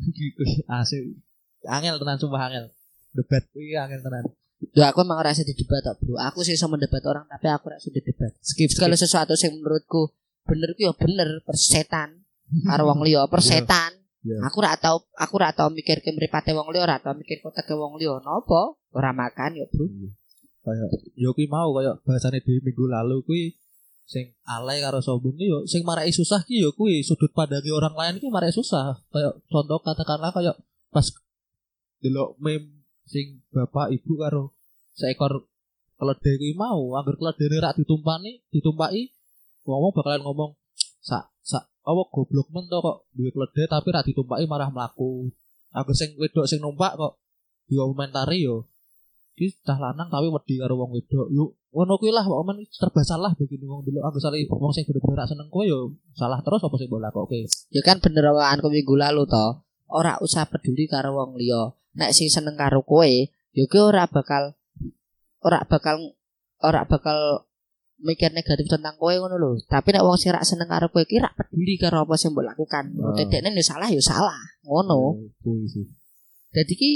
Iki 0.00 0.24
kuwi 0.36 0.64
asik. 0.64 1.20
Angel 1.68 2.00
tenan 2.00 2.16
sumpah 2.16 2.48
angel. 2.48 2.72
Debat 3.12 3.44
kuwi 3.52 3.76
angel 3.76 4.00
tenan. 4.00 4.24
Duh 4.60 4.84
aku 4.84 5.00
emang 5.00 5.16
ora 5.16 5.32
iso 5.32 5.40
didebat 5.40 5.80
tok, 5.80 6.04
Bro. 6.04 6.20
Aku 6.20 6.44
sih 6.44 6.52
iso 6.52 6.68
mendebat 6.68 7.00
orang 7.08 7.24
tapi 7.24 7.48
aku 7.48 7.72
ora 7.72 7.80
iso 7.80 7.88
didebat. 7.88 8.36
Skip 8.44 8.76
Kalau 8.76 8.92
sesuatu 8.92 9.32
yang 9.32 9.56
menurutku 9.56 10.12
bener 10.44 10.76
ku 10.76 10.80
ya 10.84 10.92
bener 10.92 11.40
persetan 11.48 12.20
karo 12.68 12.84
wong 12.92 13.00
liya, 13.00 13.24
persetan. 13.32 13.96
Iya. 14.20 14.36
Aku 14.52 14.60
ora 14.60 14.76
tau 14.76 15.00
aku 15.16 15.32
ora 15.40 15.56
tau 15.56 15.72
mikir 15.72 16.04
ke 16.04 16.12
mripate 16.12 16.52
wong 16.52 16.68
liya, 16.76 16.84
ora 16.84 17.00
tau 17.00 17.16
mikir 17.16 17.40
koteke 17.40 17.72
wong 17.72 17.96
liya. 17.96 18.20
Napa? 18.20 18.76
Ora 18.92 19.16
makan 19.16 19.56
ya, 19.56 19.64
Bro. 19.72 19.88
kayak 20.60 20.88
yo 21.16 21.32
kuwi 21.32 21.48
mau 21.48 21.72
kayak 21.72 22.04
bahasane 22.04 22.44
di 22.44 22.60
minggu 22.60 22.84
lalu 22.84 23.24
kuwi 23.24 23.56
sing 24.04 24.36
alay 24.44 24.84
karo 24.84 25.00
sombong 25.00 25.38
ki 25.40 25.46
yo 25.48 25.64
sing 25.64 25.86
marai 25.88 26.12
susah 26.12 26.44
ki 26.44 26.60
yo 26.60 26.76
kuwi 26.76 27.00
sudut 27.00 27.32
pandangi 27.32 27.72
orang 27.72 27.96
lain 27.96 28.14
ki 28.20 28.28
marai 28.28 28.52
susah 28.52 29.00
kayak 29.08 29.40
contoh 29.48 29.80
katakanlah 29.80 30.28
kayak 30.34 30.56
pas 30.92 31.06
delok 32.04 32.36
meme 32.36 32.79
sing 33.10 33.42
bapak 33.50 33.90
ibu 33.90 34.14
karo 34.14 34.54
seekor 34.94 35.50
keledai 35.98 36.34
kuwi 36.38 36.54
mau 36.54 36.94
anggar 36.94 37.18
keledai 37.18 37.58
rak 37.58 37.74
ditumpani 37.82 38.38
ditumpaki 38.54 39.10
ngomong 39.66 39.90
bakalan 39.90 40.22
ngomong 40.22 40.50
sak 41.02 41.34
sak 41.42 41.66
apa 41.82 42.02
goblok 42.14 42.46
men 42.54 42.70
to 42.70 42.78
kok 42.78 43.10
duwe 43.12 43.34
keledai 43.34 43.66
tapi 43.66 43.88
rak 43.90 44.06
ditumpaki 44.06 44.46
marah 44.46 44.70
mlaku 44.70 45.28
anggar 45.74 45.94
sing 45.98 46.14
wedok 46.22 46.46
sing 46.46 46.62
numpak 46.62 46.94
kok 46.94 47.18
dikomentari 47.66 48.46
yo 48.46 48.70
iki 49.34 49.58
cah 49.66 49.78
lanang 49.82 50.06
tapi 50.06 50.30
wedi 50.30 50.54
karo 50.62 50.78
wong 50.78 50.94
wedok 50.94 51.26
yuk 51.34 51.50
ngono 51.74 51.98
kuwi 51.98 52.14
lah 52.14 52.22
kok 52.22 52.42
men 52.46 52.62
serba 52.70 53.02
salah 53.02 53.34
begini 53.34 53.66
wong 53.66 53.82
dulu 53.86 54.06
aku 54.06 54.22
salah 54.22 54.38
wong 54.38 54.72
sing 54.74 54.86
bener-bener 54.86 55.26
rak 55.26 55.28
seneng 55.34 55.48
kowe 55.50 55.66
yo 55.66 55.98
salah 56.14 56.38
terus 56.46 56.62
apa 56.62 56.74
sing 56.78 56.86
mbok 56.86 57.02
lakoke 57.02 57.46
Ya 57.74 57.82
kan 57.86 58.02
bener 58.02 58.34
awakanku 58.34 58.66
minggu 58.66 58.94
lalu 58.98 59.22
to. 59.30 59.46
Ora 59.90 60.18
usah 60.18 60.46
peduli 60.50 60.90
karo 60.90 61.14
wong 61.14 61.38
liya. 61.38 61.70
Nek 61.98 62.14
sing 62.14 62.30
seneng 62.30 62.54
karo 62.54 62.82
kowe, 62.86 63.06
ya 63.50 63.64
kowe 63.66 63.82
ora 63.90 64.06
bakal 64.06 64.54
ora 65.42 65.64
bakal 65.66 66.14
ora 66.62 66.86
bakal 66.86 67.48
mikir 68.00 68.32
negatif 68.32 68.70
tentang 68.70 68.94
kowe 68.96 69.12
ngono 69.12 69.36
lho. 69.36 69.50
Tapi 69.66 69.90
nek 69.92 70.04
wong 70.06 70.16
sing 70.16 70.30
rak 70.30 70.46
seneng 70.46 70.70
karo 70.70 70.88
kowe 70.88 71.02
ki 71.02 71.18
rak 71.18 71.34
peduli 71.34 71.74
karo 71.76 72.06
apa 72.06 72.14
sing 72.14 72.30
mbok 72.30 72.46
lakukan. 72.54 72.94
Oh. 72.96 73.12
Dedekne 73.12 73.50
yo 73.52 73.64
salah 73.64 73.88
yo 73.90 74.00
salah. 74.00 74.38
Ngono. 74.64 75.18
Jadi 76.50 76.72
ki 76.74 76.90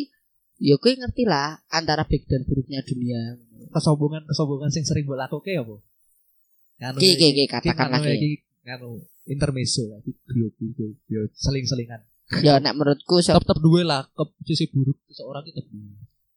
ya 0.63 0.79
kowe 0.79 0.93
ngerti 0.93 1.23
lah 1.27 1.59
antara 1.69 2.07
baik 2.07 2.27
dan 2.31 2.47
buruknya 2.47 2.81
dunia. 2.83 3.39
kesombongan 3.75 4.23
kesombongan 4.31 4.71
sing 4.71 4.87
sering 4.87 5.03
mbok 5.03 5.19
lakoke 5.19 5.51
apa 5.51 5.75
Nganu 6.79 6.99
Ki 7.03 7.19
ki 7.19 7.35
ki 7.35 7.43
iki- 7.43 7.51
katakan 7.51 7.91
lagi. 7.91 8.15
iki 8.15 8.31
nganu 8.63 9.03
intermezzo 9.27 9.99
iki 9.99 10.15
yo 10.31 10.47
yo 10.79 10.87
yo 11.11 11.21
seling-selingan 11.35 11.99
Ya 12.40 12.57
nek 12.57 12.73
menurutku 12.73 13.21
so, 13.21 13.37
tetep 13.37 13.59
duwe 13.61 13.85
lah 13.85 14.09
ke 14.09 14.25
sisi 14.49 14.73
buruk 14.73 14.97
seseorang 15.12 15.45
itu 15.45 15.61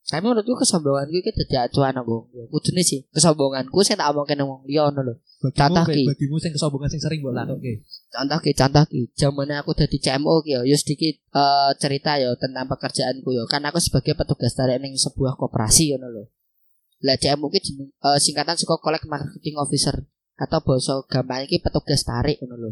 tapi 0.08 0.24
menurutku 0.24 0.64
kesombonganku 0.64 1.20
iki 1.20 1.36
dadi 1.36 1.56
acuan 1.60 1.96
aku. 2.00 2.32
Ya 2.32 2.48
kudune 2.48 2.80
sih 2.80 3.04
kesombonganku 3.12 3.76
sing 3.84 4.00
tak 4.00 4.08
omongke 4.16 4.40
nang 4.40 4.48
wong 4.48 4.64
liya 4.64 4.88
ngono 4.88 5.12
lho. 5.12 5.14
Contoh 5.52 5.84
ki. 5.84 6.08
bagimu 6.08 6.40
sing 6.40 6.56
kesombongan 6.56 6.88
sing 6.88 7.04
sering 7.04 7.20
mbok 7.20 7.36
lakoke 7.36 7.84
contoh 8.08 8.40
ki 8.40 8.52
contoh 8.56 8.84
ki 8.88 9.12
zamane 9.20 9.60
aku 9.60 9.76
dadi 9.76 10.00
CMO 10.00 10.40
ki 10.48 10.52
ya 10.56 10.62
yo 10.64 10.76
sedikit 10.80 11.20
eh, 11.20 11.72
cerita 11.76 12.16
ya 12.16 12.32
tentang 12.40 12.72
pekerjaanku 12.72 13.36
ya. 13.36 13.44
Kan 13.52 13.68
aku 13.68 13.84
sebagai 13.84 14.16
petugas 14.16 14.56
tarik 14.56 14.80
ning 14.80 14.96
sebuah 14.96 15.36
koperasi 15.36 15.92
ngono 15.92 16.08
lho. 16.08 16.24
Lah 17.04 17.20
CMO 17.20 17.52
ki 17.52 17.60
jeneng 17.60 17.92
eh, 17.92 18.20
singkatan 18.24 18.56
saka 18.56 18.80
Collect 18.80 19.12
Marketing 19.12 19.60
Officer 19.60 20.08
atau 20.40 20.60
bahasa 20.64 21.04
gampang 21.12 21.44
iki 21.44 21.60
petugas 21.60 22.08
tarik 22.08 22.40
ngono 22.40 22.56
lho 22.56 22.72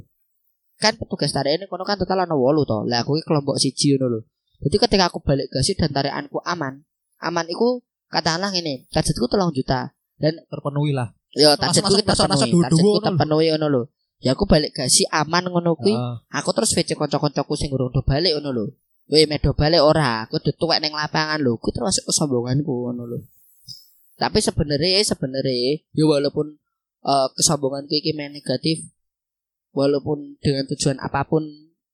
kan 0.76 0.94
petugas 0.96 1.32
tarik 1.32 1.56
ini 1.56 1.66
kono 1.66 1.84
kan 1.84 1.96
total 1.96 2.24
ana 2.24 2.36
8 2.36 2.68
to 2.68 2.78
lah 2.86 3.00
aku 3.02 3.16
kelompok 3.24 3.56
siji 3.56 3.96
ngono 3.96 4.08
lho 4.08 4.20
jadi 4.60 4.76
ketika 4.76 5.04
aku 5.08 5.20
balik 5.20 5.48
gasi 5.48 5.76
dan 5.76 5.92
tarikanku 5.92 6.40
aman 6.44 6.84
aman 7.20 7.46
iku 7.48 7.80
katakanlah 8.08 8.52
ngene 8.52 8.86
budgetku 8.88 9.26
3 9.28 9.52
juta 9.52 9.92
terpenuhi 10.20 10.92
lah 10.92 11.12
ya 11.32 11.56
Masa- 11.56 11.80
targetku 11.80 11.94
kita 12.00 12.12
masa- 12.12 12.28
masa 12.28 12.46
penuhi 12.46 12.52
duwe-duwe 12.52 12.64
targetku 12.66 12.88
ngono 12.88 12.96
lho. 12.96 13.06
terpenuhi 13.08 13.48
ngono 13.52 13.68
lho 13.68 13.84
ya 14.20 14.30
aku 14.32 14.44
balik 14.48 14.72
gasi 14.72 15.04
aman 15.12 15.44
ngono 15.48 15.72
kuwi 15.76 15.94
Heeh. 15.94 16.16
aku 16.32 16.50
terus 16.52 16.72
VC 16.72 16.90
kanca-kancaku 16.96 17.54
sing 17.56 17.70
urung 17.70 17.92
do 17.92 18.00
balik 18.02 18.36
ngono 18.36 18.52
lho. 18.52 18.66
Weh 19.06 19.30
medo 19.30 19.54
balik 19.54 19.86
ora, 19.86 20.26
aku 20.26 20.42
udah 20.42 20.54
tuwek 20.58 20.80
ning 20.82 20.90
lapangan 20.90 21.38
lho. 21.38 21.62
Ku 21.62 21.70
termasuk 21.70 22.10
kesombonganku 22.10 22.74
ngono 22.90 23.06
lho. 23.06 23.20
Tapi 24.18 24.42
sebenarnya 24.42 24.98
sebenarnya 25.04 25.78
ya 25.94 26.04
walaupun 26.08 26.58
eh, 27.06 27.28
kesombonganku 27.38 27.94
iki 27.94 28.18
negatif 28.18 28.82
walaupun 29.76 30.40
dengan 30.40 30.64
tujuan 30.72 30.98
apa 31.04 31.28
pun 31.28 31.44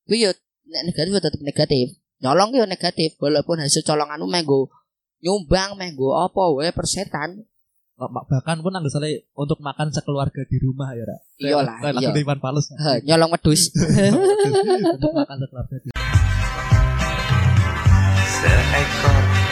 kuwi 0.06 0.30
yo 0.30 0.32
nek 0.70 0.94
negatif 0.94 1.12
tetep 1.18 1.42
negatif. 1.42 1.86
Nyolong 2.22 2.54
yo 2.54 2.70
negatif 2.70 3.18
walaupun 3.18 3.60
hasil 3.60 3.82
colonganmu 3.82 4.30
menggo 4.30 4.70
nyumbang 5.26 5.74
menggo 5.76 6.14
apa 6.14 6.42
wae 6.54 6.70
persetan. 6.70 7.50
Bahkan 8.02 8.66
pun 8.66 8.74
anggap 8.74 8.98
salah 8.98 9.14
untuk 9.38 9.62
makan 9.62 9.94
sekeluarga 9.94 10.42
di 10.50 10.58
rumah 10.58 10.90
ya 10.98 11.06
Ra. 11.06 11.18
Iya 11.38 11.58
lah, 11.62 11.78
iya. 11.86 12.10
lagu 12.10 12.18
Iwan 12.18 12.40
Fals 12.42 12.74
nyolong 13.10 13.30
wedhus. 13.34 13.70
untuk 14.98 15.12
makan 15.14 15.38
sekeluarga 15.38 15.76
di 15.82 15.90
Seekor 18.42 19.51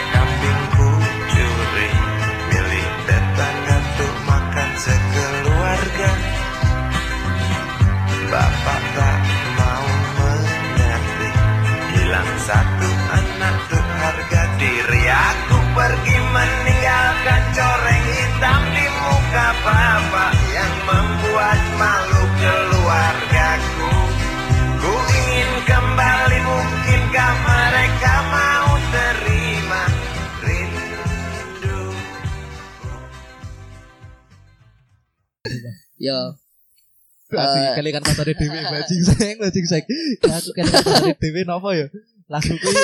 kelingan 37.80 38.04
kancane 38.04 38.32
dhewe 38.36 38.58
bajing 38.76 39.02
seng 39.08 39.34
bajing 39.40 39.66
seng. 39.66 39.84
Aku 40.28 40.50
kelingan 40.52 40.84
kancane 40.84 41.16
dhewe 41.16 41.40
napa 41.48 41.70
ya? 41.72 41.86
Lagu 42.28 42.52
kuwi 42.52 42.74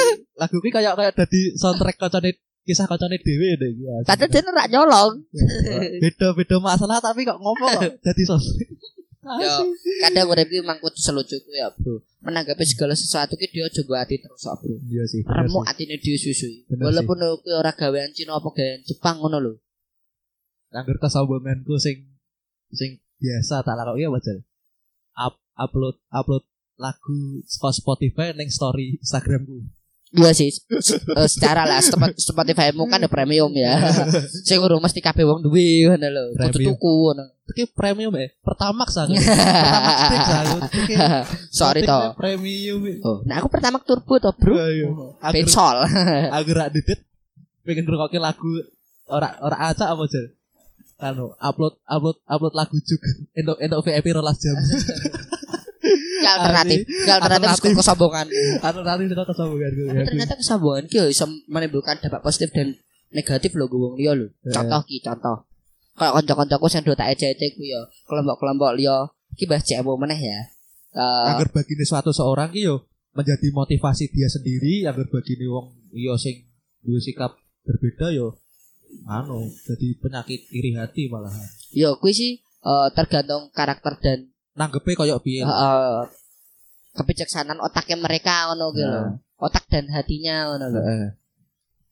lagu 0.41 0.57
kuwi 0.65 0.73
kayak 0.73 0.97
kayak 0.97 1.13
dadi 1.13 1.53
soundtrack 1.61 2.01
kancane 2.01 2.41
kisah 2.65 2.89
kancane 2.89 3.21
dhewe 3.21 3.61
deh. 3.61 3.71
Padahal 4.09 4.29
dia 4.33 4.41
ora 4.49 4.65
nyolong. 4.67 5.13
Beda-beda 6.01 6.57
masalah 6.59 6.99
tapi 7.05 7.29
kok 7.29 7.37
ngomong 7.37 7.71
kok 7.77 8.01
dadi 8.01 8.23
soundtrack. 8.25 8.71
Yo, 9.27 9.75
kadang 10.07 10.31
urip 10.31 10.47
iki 10.47 10.63
mangkut 10.63 10.95
selucuku 10.95 11.51
ya, 11.51 11.67
Bro. 11.75 11.99
Menanggapi 12.23 12.63
segala 12.63 12.95
sesuatu 12.95 13.35
ki 13.35 13.51
dia 13.51 13.67
aja 13.67 13.83
nggo 13.83 13.99
ati 13.99 14.23
terus 14.23 14.39
kok, 14.39 14.63
Bro. 14.63 14.79
Iya 14.87 15.03
sih. 15.11 15.27
Remuk 15.27 15.67
atine 15.67 15.99
susu. 15.99 16.47
Walaupun 16.71 17.19
kuwi 17.43 17.55
ora 17.59 17.75
gawean 17.75 18.15
Cina 18.15 18.39
apa 18.39 18.55
gawean 18.55 18.87
Jepang 18.87 19.19
ngono 19.19 19.43
lho. 19.43 19.53
Angger 20.71 21.03
kesombonganku 21.03 21.75
sing 21.83 22.07
sing 22.71 23.03
biasa 23.19 23.67
tak 23.67 23.75
lakoki 23.75 24.07
ya 24.07 24.15
wajar. 24.15 24.39
Up, 25.57 25.73
upload 25.73 25.97
upload 26.13 26.45
lagu 26.77 27.41
saka 27.45 27.73
Spotify 27.73 28.37
ning 28.37 28.53
story 28.53 29.01
Instagramku. 29.01 29.65
Iya 30.13 30.31
sih. 30.33 30.49
Eh, 30.49 31.29
secara 31.29 31.67
lah 31.67 31.83
Spot- 31.83 32.15
Spotify 32.15 32.71
mu 32.71 32.87
kan 32.87 33.03
premium 33.11 33.51
ya. 33.53 33.81
Sing 34.47 34.63
urung 34.63 34.79
mesti 34.79 35.03
kabeh 35.03 35.27
wong 35.27 35.43
duwe 35.43 35.89
ngono 35.89 36.07
lho. 36.07 36.23
Kudu 36.39 36.59
tuku 36.63 36.93
ngono. 37.11 37.25
iki 37.47 37.67
premium 37.69 38.13
ya. 38.15 38.29
Pertamax 38.41 38.91
aku. 38.97 39.13
Pertamax 39.13 39.99
fix 40.13 40.27
aku. 40.31 40.57
Iki 40.79 40.95
Sorry 41.59 41.81
toh. 41.83 42.15
Premium. 42.15 42.81
Oh, 43.03 43.21
nah 43.25 43.41
aku 43.41 43.49
pertama 43.51 43.81
turbo 43.83 44.17
toh, 44.17 44.33
Bro. 44.37 44.55
Ayo. 44.57 45.17
Agar 45.21 45.33
Pencol. 45.35 45.77
agar 46.33 46.55
rak 46.55 46.69
didit 46.71 47.01
pengen 47.67 47.83
ngrungokke 47.83 48.23
lagu 48.23 48.63
ora 49.11 49.35
ora 49.43 49.75
acak 49.75 49.91
apa 49.91 50.05
jar. 50.07 50.27
Anu, 50.97 51.35
upload 51.37 51.77
upload 51.85 52.17
upload 52.25 52.55
lagu 52.57 52.79
juga. 52.81 53.11
Entuk 53.37 53.59
entuk 53.59 53.81
VIP 53.85 54.17
rolas 54.17 54.39
jam. 54.39 54.55
Gak 56.17 56.35
alternatif, 56.41 56.79
gak 57.05 57.17
alternatif 57.21 57.49
Alternatif. 57.51 57.75
ke 57.75 57.81
kesombongan. 57.81 58.27
Nanti 58.63 59.05
kita 59.13 59.25
kesambungan 59.29 59.71
gue. 59.73 59.87
Tapi 59.89 60.03
ternyata 60.09 60.35
kesombongan 60.41 60.85
ki 60.89 60.97
yo 60.97 61.07
iso 61.11 61.25
menimbulkan 61.49 61.97
dampak 62.01 62.23
positif 62.25 62.49
dan 62.57 62.77
negatif 63.13 63.51
lho 63.55 63.67
gue 63.69 63.81
wong 63.81 63.95
liya 64.01 64.13
lho. 64.17 64.29
Eh. 64.45 64.53
Contoh 64.55 64.81
ki 64.89 65.05
contoh. 65.05 65.37
Kayak 65.97 66.13
kanca-kancaku 66.21 66.67
sing 66.69 66.83
do 66.85 66.93
tak 66.93 67.17
ece-ece 67.17 67.57
ku 67.57 67.63
yo 67.65 67.89
kelompok-kelompok 68.09 68.77
liya 68.77 69.13
ki 69.37 69.45
bahas 69.49 69.65
cewek 69.65 69.97
meneh 69.97 70.21
ya. 70.21 70.41
Eh 70.97 71.29
agar 71.37 71.49
bagine 71.53 71.85
suatu 71.85 72.13
seorang 72.13 72.53
ki 72.53 72.65
yo 72.65 72.89
menjadi 73.17 73.49
motivasi 73.53 74.13
dia 74.13 74.29
sendiri 74.29 74.85
agar 74.85 75.09
bagine 75.09 75.49
wong 75.49 75.73
yo 75.97 76.17
sing 76.21 76.45
duwe 76.85 77.01
sikap 77.01 77.33
berbeda 77.65 78.13
yo 78.13 78.37
anu 79.09 79.51
jadi 79.67 79.99
penyakit 79.99 80.47
iri 80.53 80.77
hati 80.79 81.11
malahan 81.11 81.49
yo 81.75 81.99
kuwi 81.99 82.13
sih 82.15 82.33
eh, 82.41 82.89
tergantung 82.95 83.51
karakter 83.51 83.99
dan 83.99 84.31
nanggepe 84.57 84.97
koyo 84.97 85.21
piye 85.21 85.45
eh, 85.45 86.03
kebijaksanaan 86.97 87.61
otaknya 87.61 87.97
mereka 88.01 88.51
ngono 88.51 88.73
gitu 88.73 88.89
Nah. 88.89 89.21
Otak 89.37 89.69
dan 89.69 89.85
hatinya 89.93 90.49
ngono 90.49 90.67
lho. 90.73 90.81
Heeh. 90.81 91.09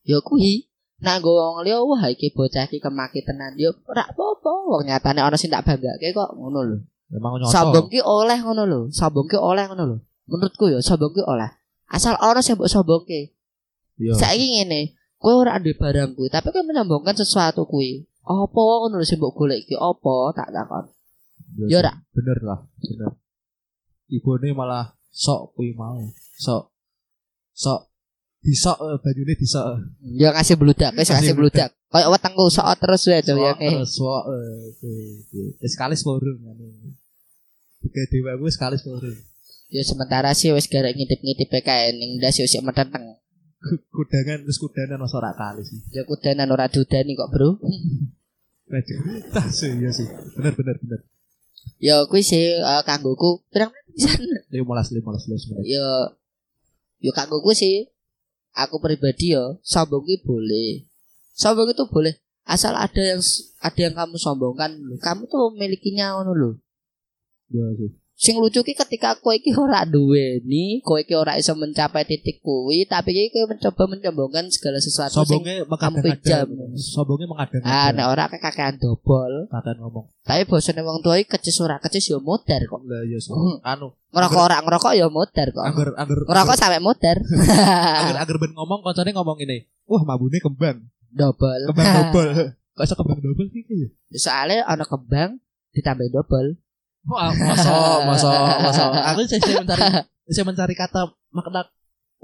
Ya 0.09 0.19
kuwi 0.25 0.65
Nah, 1.05 1.21
gue 1.21 1.29
wong 1.29 1.61
liya 1.69 1.85
wah 1.85 2.01
iki 2.09 2.33
bocah 2.33 2.65
iki 2.65 2.81
kemaki 2.81 3.21
tenan. 3.21 3.53
Yo 3.61 3.77
ora 3.85 4.09
apa-apa. 4.09 4.53
Wong 4.73 4.89
nyatane 4.89 5.21
ana 5.21 5.37
sing 5.37 5.53
tak 5.53 5.69
banggake 5.69 6.17
kok 6.17 6.33
ngono 6.33 6.61
lho. 6.65 6.77
emang 7.13 7.37
nyosok 7.37 7.53
Sombong 7.53 7.87
ki 7.93 8.01
oleh 8.01 8.39
ngono 8.41 8.63
lho. 8.65 8.81
Sombong 8.89 9.27
ki 9.29 9.37
oleh 9.37 9.65
ngono 9.69 9.85
lho. 9.85 9.97
Menurutku 10.25 10.73
ya 10.73 10.81
sombong 10.81 11.13
ki 11.13 11.23
oleh. 11.29 11.51
Asal 11.93 12.17
ana 12.17 12.41
sing 12.41 12.57
mbok 12.57 12.73
sombongke. 12.73 13.37
Iya. 14.01 14.17
Saiki 14.17 14.47
ngene, 14.57 14.97
kowe 15.21 15.45
ora 15.45 15.61
duwe 15.61 15.77
barang 15.77 16.17
kuwi, 16.17 16.33
tapi 16.33 16.51
kowe 16.51 16.65
menyombongkan 16.65 17.15
sesuatu 17.15 17.69
kuwi. 17.69 18.09
Apa 18.25 18.57
ngono 18.57 18.97
lho 18.97 19.05
sing 19.05 19.21
mbok 19.21 19.37
golek 19.37 19.69
iki? 19.69 19.77
Apa? 19.77 20.33
Tak 20.33 20.49
takon. 20.57 20.85
Iya 21.55 21.65
Ya 21.65 21.69
sih. 21.71 21.81
ora. 21.81 21.93
bener 22.11 22.39
lah 22.41 22.59
bener 22.79 23.11
ibune 24.07 24.49
malah 24.53 24.85
sok 25.09 25.55
kuwi 25.55 25.73
mau 25.73 26.03
sok 26.37 26.75
sok 27.53 27.81
disok 28.41 28.77
eh, 28.77 28.99
banyune 28.99 29.35
disok 29.35 29.65
Ya 30.03 30.29
kasih 30.31 30.55
bludak, 30.55 30.93
wis 30.93 31.09
Kasih 31.09 31.15
kasih 31.23 31.35
bludak. 31.35 31.71
Kayak 31.89 32.11
wetengku 32.11 32.45
sok 32.49 32.67
terus 32.77 33.07
wae 33.07 33.23
coba 33.23 33.41
ya. 33.41 33.53
Sok, 33.55 33.59
eh, 33.63 33.87
sok. 33.87 34.23
Eh, 35.65 35.67
sekali 35.67 35.95
sporung 35.95 36.43
anu 36.43 36.67
tiga 37.81 38.03
dewa 38.07 38.37
gue 38.37 38.51
sekali 38.51 38.77
sporung 38.77 39.17
Ya 39.69 39.81
sementara 39.81 40.31
sih 40.33 40.51
wis 40.51 40.67
garek 40.67 40.93
ngintip-ngintip 40.93 41.49
kae 41.59 41.93
ning 41.93 42.19
ndas 42.19 42.37
yo 42.37 42.45
sik 42.45 42.61
metenteng. 42.61 43.17
kudangan 43.91 44.45
terus 44.45 44.61
kudanan 44.61 45.01
masa 45.01 45.17
ora 45.17 45.33
kali 45.33 45.65
sih 45.65 45.81
Ya 45.91 46.05
kudanan 46.05 46.53
ora 46.53 46.69
dudani 46.69 47.15
kok, 47.15 47.33
Bro. 47.33 47.57
Tas 49.33 49.49
sih 49.55 49.73
iya 49.75 49.89
sih 49.89 50.05
bener 50.35 50.53
bener 50.53 50.77
bener 50.79 51.01
Ya 51.83 52.05
kuwi 52.09 52.23
sih 52.25 52.59
eh, 52.59 52.83
kanggoku 52.89 53.45
pirang 53.53 53.71
pisan. 53.93 54.21
lima 54.55 54.77
belas 54.79 54.89
lima 54.95 55.13
belas 55.13 55.25
lima 55.29 55.37
belas 55.37 55.67
Ya 55.69 55.87
ya 57.05 57.11
kanggoku 57.13 57.53
sih 57.53 57.91
aku 58.55 58.79
pribadi 58.81 59.35
ya 59.37 59.59
sombong 59.61 60.05
ki 60.07 60.23
boleh. 60.25 60.87
Sombong 61.35 61.75
itu 61.75 61.85
boleh 61.91 62.15
asal 62.45 62.77
ada 62.77 63.01
yang 63.01 63.21
ada 63.65 63.81
yang 63.81 63.95
kamu 63.97 64.21
sombongkan 64.21 64.77
kamu 65.01 65.25
tuh 65.33 65.49
memilikinya 65.57 66.21
ngono 66.21 66.33
lho. 66.37 66.51
iya 67.49 67.65
sih 67.81 67.91
Sing 68.15 68.39
lucu 68.39 68.63
ki 68.63 68.73
ketika 68.73 69.19
kowe 69.19 69.35
iki 69.35 69.51
ora 69.51 69.83
duweni, 69.83 70.79
kowe 70.81 71.03
iki 71.03 71.13
ora 71.13 71.35
iso 71.35 71.51
mencapai 71.53 72.07
titik 72.07 72.39
kuwi, 72.39 72.87
tapi 72.87 73.11
iki 73.11 73.35
kowe 73.35 73.51
mencoba 73.51 73.91
menyombongkan 73.91 74.47
segala 74.49 74.79
sesuatu 74.79 75.19
sing 75.19 75.43
sombongnya 75.43 75.67
kamu 75.67 75.97
mengadang 75.99 76.49
sombongnya 76.75 77.27
mengadang 77.27 77.63
ah 77.63 77.91
nek 77.91 78.07
ora 78.07 78.31
kekakean 78.31 78.79
dobol. 78.79 79.51
kata 79.51 79.75
ngomong 79.77 80.07
Tapi 80.23 80.47
bosone 80.47 80.81
wong 80.81 81.03
tua 81.03 81.19
iki 81.19 81.27
kecis 81.29 81.59
ora 81.59 81.77
kecis 81.77 82.07
ya 82.07 82.17
modar 82.17 82.63
kok. 82.63 82.87
lah 82.87 83.03
iya 83.03 83.19
sih 83.19 83.29
Hmm. 83.29 83.59
anu 83.61 83.99
Ngerokok 84.09 84.41
ora 84.41 84.57
ngerokok 84.63 84.93
ya 84.95 85.07
modar 85.11 85.47
kok. 85.51 85.65
agar 85.65 85.89
agar 85.97 86.17
Ngerokok 86.23 86.55
sampai 86.57 86.79
modar. 86.79 87.17
agar 88.01 88.17
agar 88.23 88.37
ben 88.39 88.53
ngomong 88.53 88.81
koncone 88.81 89.11
ngomong 89.11 89.39
ini 89.41 89.67
wah 89.85 90.03
mabune 90.03 90.39
kembang 90.39 90.87
Double. 91.11 91.67
kembang 91.67 91.87
double 92.07 92.31
kok 92.75 92.85
iso 92.85 92.95
kembang 92.95 93.19
double 93.19 93.51
sih 93.51 93.67
ya 93.67 93.89
Soalnya 94.15 94.63
ana 94.65 94.83
kembang 94.83 95.43
ditambah 95.75 96.07
double. 96.09 96.63
Masa, 97.05 98.01
masa, 98.09 98.31
masa. 98.65 98.83
Aku 99.13 99.29
saya 99.29 99.41
mencari, 99.61 99.85
saya 100.33 100.45
mencari 100.49 100.75
kata 100.75 101.13
makna 101.31 101.69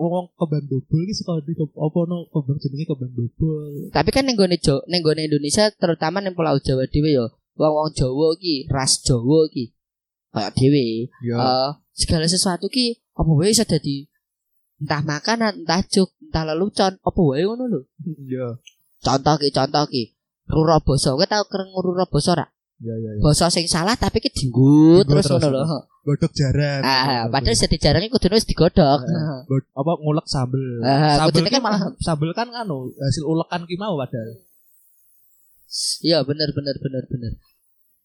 ngomong 0.01 0.33
kembang 0.33 0.64
double 0.64 1.05
iki 1.05 1.12
suka 1.12 1.45
di 1.45 1.53
apa 1.61 1.99
no 2.09 2.25
kembang 2.33 2.57
jenenge 2.57 2.88
kembang 2.88 3.12
double. 3.12 3.93
Tapi 3.93 4.09
kan 4.09 4.25
ning 4.25 4.40
gone 4.40 4.57
Jo, 4.57 4.81
ning 4.88 5.05
gone 5.05 5.21
Indonesia 5.21 5.69
terutama 5.77 6.25
ning 6.25 6.33
Pulau 6.33 6.57
Jawa 6.57 6.88
dhewe 6.88 7.12
ya, 7.12 7.29
wong-wong 7.61 7.93
Jawa 7.93 8.33
iki, 8.40 8.64
ras 8.73 9.05
Jawa 9.05 9.45
iki 9.53 9.77
kayak 10.33 10.57
dhewe, 10.57 11.12
eh, 11.12 11.71
segala 11.93 12.25
sesuatu 12.25 12.73
ki 12.73 12.97
apa 13.12 13.31
wae 13.37 13.53
iso 13.53 13.69
dadi 13.69 14.09
entah 14.81 15.05
makanan, 15.05 15.69
entah 15.69 15.85
juk, 15.85 16.09
entah 16.25 16.49
lelucon, 16.49 16.97
apa 16.97 17.21
wae 17.21 17.45
ngono 17.45 17.69
lho. 17.69 17.81
Ya. 18.25 18.57
Contoh 19.05 19.37
ki, 19.37 19.53
contoh 19.53 19.85
ki. 19.85 20.16
Rura 20.49 20.81
basa, 20.81 21.14
kowe 21.14 21.29
tau 21.29 21.45
krungu 21.47 21.79
rura 21.85 22.09
basa 22.09 22.35
ora? 22.35 22.47
Ya 22.81 22.97
ya 22.97 23.11
ya. 23.12 23.49
Sing 23.53 23.69
salah 23.69 23.93
tapi 23.93 24.25
ki 24.25 24.33
Dienggo 24.33 25.05
terus 25.05 25.29
ngono 25.29 25.49
lho. 25.53 25.79
Godok 26.01 26.33
jarang. 26.33 26.81
Ah, 26.81 27.29
padahal 27.29 27.53
sing 27.53 27.69
dijarangi 27.69 28.09
kudune 28.09 28.40
wis 28.40 28.49
digodhog. 28.49 29.05
God- 29.45 29.69
apa 29.77 29.90
ngulek 30.01 30.25
sambel. 30.25 30.64
Ah, 30.81 31.21
sambel 31.21 31.45
kan 31.47 31.61
malah 31.61 31.81
sambel 32.01 32.31
kan 32.33 32.49
anu 32.51 32.88
hasil 32.97 33.21
ulekan 33.23 33.69
ki 33.69 33.77
mau 33.77 34.01
padahal. 34.01 34.40
Iya 36.01 36.25
bener 36.25 36.49
bener 36.57 36.77
bener 36.81 37.05
bener. 37.05 37.33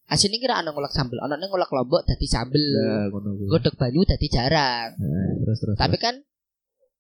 Asine 0.06 0.38
kira 0.38 0.60
ana 0.60 0.70
ngulek 0.70 0.92
sambel, 0.92 1.18
ana 1.18 1.40
ning 1.40 1.48
ngulek 1.48 1.72
lombok 1.72 2.04
dadi 2.04 2.28
sambel. 2.28 2.62
Ya 2.62 3.08
ngono. 3.08 3.48
Godhog 3.48 3.80
banyu 3.80 4.04
dadi 4.04 4.28
jarang. 4.28 4.92
Nah, 5.00 5.32
Terus 5.40 5.58
terus. 5.64 5.76
Tapi 5.80 5.96
kan 5.96 6.16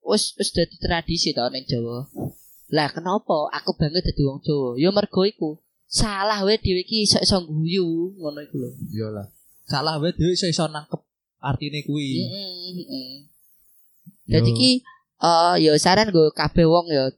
wis 0.02 0.32
wis 0.40 0.56
dadi 0.56 0.80
tradisi 0.80 1.36
to 1.36 1.44
ning 1.52 1.68
Jawa. 1.68 2.08
Lah 2.72 2.88
kenapa 2.90 3.52
aku 3.52 3.76
banget 3.76 4.08
dadi 4.08 4.24
wong 4.24 4.40
Jawa? 4.42 4.80
Ya 4.80 4.96
mergo 4.96 5.28
iku. 5.28 5.60
Salah 5.86 6.42
wae 6.44 6.58
dhewe 6.58 6.82
iki 6.82 7.06
iso 7.06 7.22
iso 7.22 7.38
guyu 7.46 8.14
ngono 8.18 8.42
iku 8.42 8.56
lho. 8.58 8.70
Iya 8.92 9.08
lah. 9.14 9.28
Salah 9.70 9.96
wae 10.02 10.12
dhewe 10.12 10.34
iso 10.34 10.50
iso 10.50 10.66
nangkep 10.68 11.02
artine 11.40 11.86
kuwi. 11.86 12.26
Heeh, 12.26 12.70
heeh. 12.82 13.10
Dadi 14.26 14.52
ki 14.52 14.72
eh 15.22 15.56
ya 15.62 15.72
saran 15.78 16.10
go 16.10 16.34
kabeh 16.34 16.66
wong 16.66 16.90
ya 16.90 17.14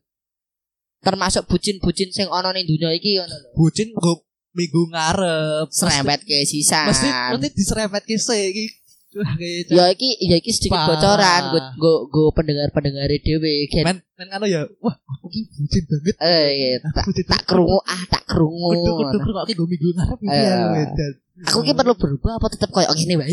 termasuk 1.01 1.47
bucin-bucin 1.47 2.12
sing 2.12 2.27
ana 2.27 2.51
ning 2.51 2.67
dunia 2.67 2.91
iki 2.91 3.15
ngono 3.15 3.32
lho. 3.32 3.49
bucin 3.56 3.89
go 3.95 4.27
minggu 4.51 4.91
ngarep. 4.91 5.67
Serempet 5.71 6.25
ke 6.27 6.43
sisan. 6.43 6.89
Mesti 6.89 7.08
mesti 7.08 7.47
diserempet 7.56 8.03
ki 8.03 8.15
sih 8.19 8.41
iki. 8.51 8.65
Kayak 9.08 9.72
Ya 9.72 9.86
iki 9.89 10.10
ya 10.20 10.36
iki 10.36 10.52
sedikit 10.52 10.78
bocoran. 10.78 11.41
Go 11.50 11.60
go, 11.80 11.91
go 12.08 12.22
pendengar-pendengar 12.32 13.10
dhewe. 13.10 13.65
Gen- 13.65 13.84
men 13.84 13.98
men 14.13 14.28
anu 14.30 14.46
ya 14.46 14.67
wah 14.78 14.93
aku 14.93 15.26
ki 15.28 15.50
bucin 15.50 15.84
banget. 15.86 16.15
Eh, 16.20 16.48
iya, 16.52 16.70
tak, 16.84 16.91
Aku 16.91 17.10
bucin 17.10 17.26
tak 17.26 17.41
krungu 17.46 17.78
ah 17.84 18.02
tak 18.06 18.24
krungu. 18.26 18.70
kudu 18.76 18.91
kudu 18.93 19.17
kudu 19.17 19.32
kok 19.34 19.46
gue 19.48 19.67
minggu 19.67 19.89
ngarep 19.96 20.20
iki 20.20 20.30
Eh. 20.30 20.43
ya 20.43 20.70
wedan 20.70 21.13
Aku 21.48 21.60
ki 21.62 21.72
perlu 21.72 21.93
berubah 21.93 22.36
apa 22.36 22.46
tetap 22.50 22.70
koyo 22.70 22.89
ngene 22.89 23.13
wae. 23.17 23.30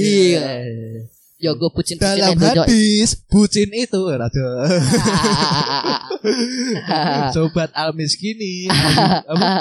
Ya 1.36 1.50
gue 1.52 1.68
bucin-bucin 1.68 2.16
dalam 2.16 2.38
hadis 2.38 3.18
bucin 3.26 3.68
itu 3.68 4.00
raja. 4.06 4.44
Sobat 7.30 7.68
al 7.74 7.92
miskini 7.92 8.64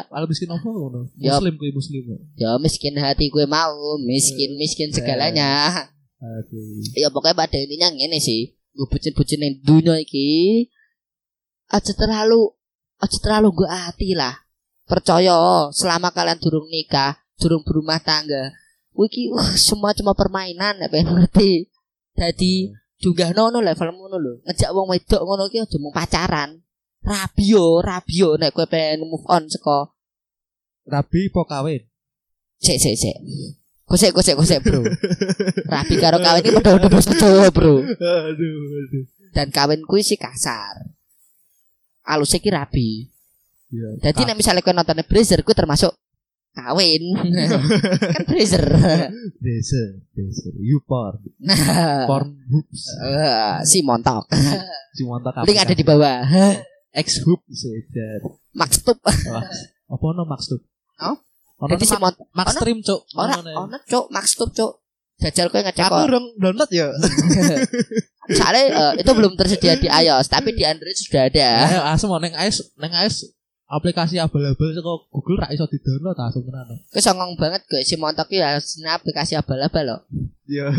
al 0.08 0.26
miskin 0.30 0.47
apa 0.47 0.63
ngono? 0.63 1.08
Ya. 1.17 1.36
muslim 1.36 1.54
kuwi 1.58 1.71
muslim. 1.71 2.02
Ya 2.36 2.56
miskin 2.58 2.95
hati 2.95 3.28
gue 3.28 3.45
mau, 3.45 3.97
miskin 3.99 4.56
miskin 4.56 4.91
segalanya. 4.91 5.89
Aduh 6.23 6.79
Ya 6.95 7.12
pokoknya 7.12 7.36
pada 7.36 7.57
intinya 7.59 7.91
ngene 7.91 8.19
sih. 8.23 8.55
Gue 8.73 8.88
bucin-bucin 8.89 9.43
yang 9.43 9.55
dunia 9.62 10.01
iki 10.01 10.65
aja 11.69 11.93
terlalu 11.93 12.55
aja 12.97 13.17
terlalu 13.21 13.53
gue 13.62 13.69
hati 13.69 14.15
lah. 14.17 14.33
Percaya 14.88 15.69
selama 15.71 16.09
kalian 16.09 16.41
durung 16.41 16.67
nikah, 16.67 17.15
durung 17.38 17.63
berumah 17.63 18.01
tangga, 18.03 18.51
wiki 18.97 19.29
uh, 19.31 19.53
semua 19.55 19.93
cuma 19.93 20.17
permainan 20.17 20.81
ya 20.81 20.88
pengen 20.89 21.21
ngerti. 21.21 21.69
Jadi 22.17 22.73
juga 22.97 23.29
nono 23.31 23.62
level 23.62 23.89
ngono 23.93 24.17
lho. 24.17 24.33
Ngejak 24.47 24.71
wong 24.73 24.88
wedok 24.89 25.21
ngono 25.21 25.43
ki 25.53 25.62
aja 25.62 25.77
mung 25.77 25.93
pacaran. 25.93 26.49
Rabi 27.03 27.43
yo, 27.51 27.83
rabi 27.83 28.15
yo 28.15 28.39
nek 28.39 28.55
kowe 28.55 28.65
pengen 28.65 29.05
move 29.05 29.27
on 29.27 29.45
saka 29.51 29.91
rabi 30.88 31.31
po 31.31 31.47
kawin 31.47 31.83
sik 32.63 32.79
sik 32.79 32.95
sik. 32.95 33.17
Gosek 33.84 34.15
gosek 34.15 34.36
gosek 34.39 34.60
bro. 34.63 34.82
Rabi 35.74 35.96
karo 36.00 36.17
kawin 36.17 36.41
iki 36.41 36.56
padha 36.56 36.80
padha 36.80 37.13
Jawa 37.19 37.48
bro. 37.52 37.84
aduh 37.84 38.54
aduh 38.80 39.04
Dan 39.36 39.48
kawin 39.52 39.84
kuwi 39.84 40.02
sih 40.02 40.15
kasar. 40.15 40.88
Alusnya 42.04 42.39
ki 42.43 42.50
rabi. 42.52 42.89
ya 43.74 43.89
Jadi 44.10 44.28
nek 44.28 44.38
misalnya 44.38 44.62
kowe 44.62 44.76
nonton 44.76 45.04
Brazer 45.04 45.41
kuwi 45.43 45.56
termasuk 45.56 45.91
kawin. 46.54 47.04
kan 48.13 48.24
Brazer. 48.30 48.63
Desa, 49.41 49.82
desa. 50.13 50.48
You 50.62 50.80
porn. 50.86 51.19
Porn 52.10 52.30
hoops. 52.52 52.82
eh, 53.04 53.56
si 53.67 53.82
montok. 53.84 54.30
Si 54.93 55.02
mantap 55.04 55.43
Link 55.43 55.60
ada 55.60 55.74
di 55.76 55.84
bawah. 55.84 56.24
X 56.93 57.26
hoop 57.26 57.41
sedan. 57.50 58.22
Max 58.54 58.80
apa 59.93 60.06
no 60.13 60.24
Max? 60.26 60.50
Oh? 61.02 61.17
Ono 61.63 61.71
Jadi 61.71 61.86
si 61.88 61.95
Max. 61.95 62.13
Max 62.36 62.47
Stream 62.60 62.80
cuk. 62.84 63.02
Ora, 63.15 63.39
Ono, 63.39 63.52
ono 63.71 63.78
cuk, 63.80 64.06
Max 64.12 64.36
Tup 64.36 64.52
cuk. 64.52 64.84
Jajal 65.23 65.47
kowe 65.47 65.62
ngecek 65.63 65.88
Aku 65.88 65.95
urung 66.04 66.26
download 66.36 66.67
ya. 66.67 66.91
Soalnya 68.38 68.63
eh, 68.71 68.93
itu 69.04 69.12
belum 69.12 69.36
tersedia 69.39 69.80
di 69.80 69.88
iOS, 69.88 70.28
tapi 70.28 70.52
di 70.52 70.63
Android 70.63 70.95
sudah 70.95 71.32
ada. 71.32 71.47
Ayo 71.69 71.80
asem 71.88 72.12
neng 72.12 72.34
iOS 72.36 72.76
neng 72.76 72.91
iOS 72.91 73.32
aplikasi 73.67 74.19
abal-abal 74.19 74.69
saka 74.69 74.91
Google 75.10 75.39
ra 75.39 75.47
iso 75.49 75.63
di-download 75.67 76.17
asem 76.19 76.43
tenan. 76.43 76.67
Kowe 76.91 76.99
songong 76.99 77.32
banget 77.36 77.63
guys 77.67 77.88
si 77.88 77.95
montok 77.95 78.28
iki 78.28 78.43
harusnya 78.43 78.95
aplikasi 78.95 79.39
abal-abal 79.39 79.84
loh. 79.88 79.99
Iya. 80.47 80.71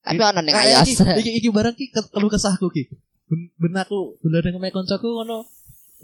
Tapi 0.00 0.20
ono 0.20 0.40
ning 0.40 0.56
iOS. 0.56 0.88
Iki, 0.88 1.20
iki, 1.20 1.30
iki 1.44 1.48
barang 1.52 1.76
ki 1.76 1.92
ke- 1.92 2.08
keluh 2.08 2.32
kesahku 2.32 2.68
ki. 2.68 2.88
Ben, 3.28 3.40
ben 3.56 3.72
aku 3.76 4.16
dolan 4.20 4.56
omahe 4.56 4.72
kancaku 4.72 5.08
ngono. 5.08 5.48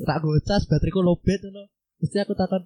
Tak 0.04 0.20
gocas 0.20 0.64
bateriku 0.68 1.00
lobet 1.00 1.40
ngono. 1.40 1.68
Mesti 2.00 2.16
aku 2.20 2.32
takon 2.32 2.64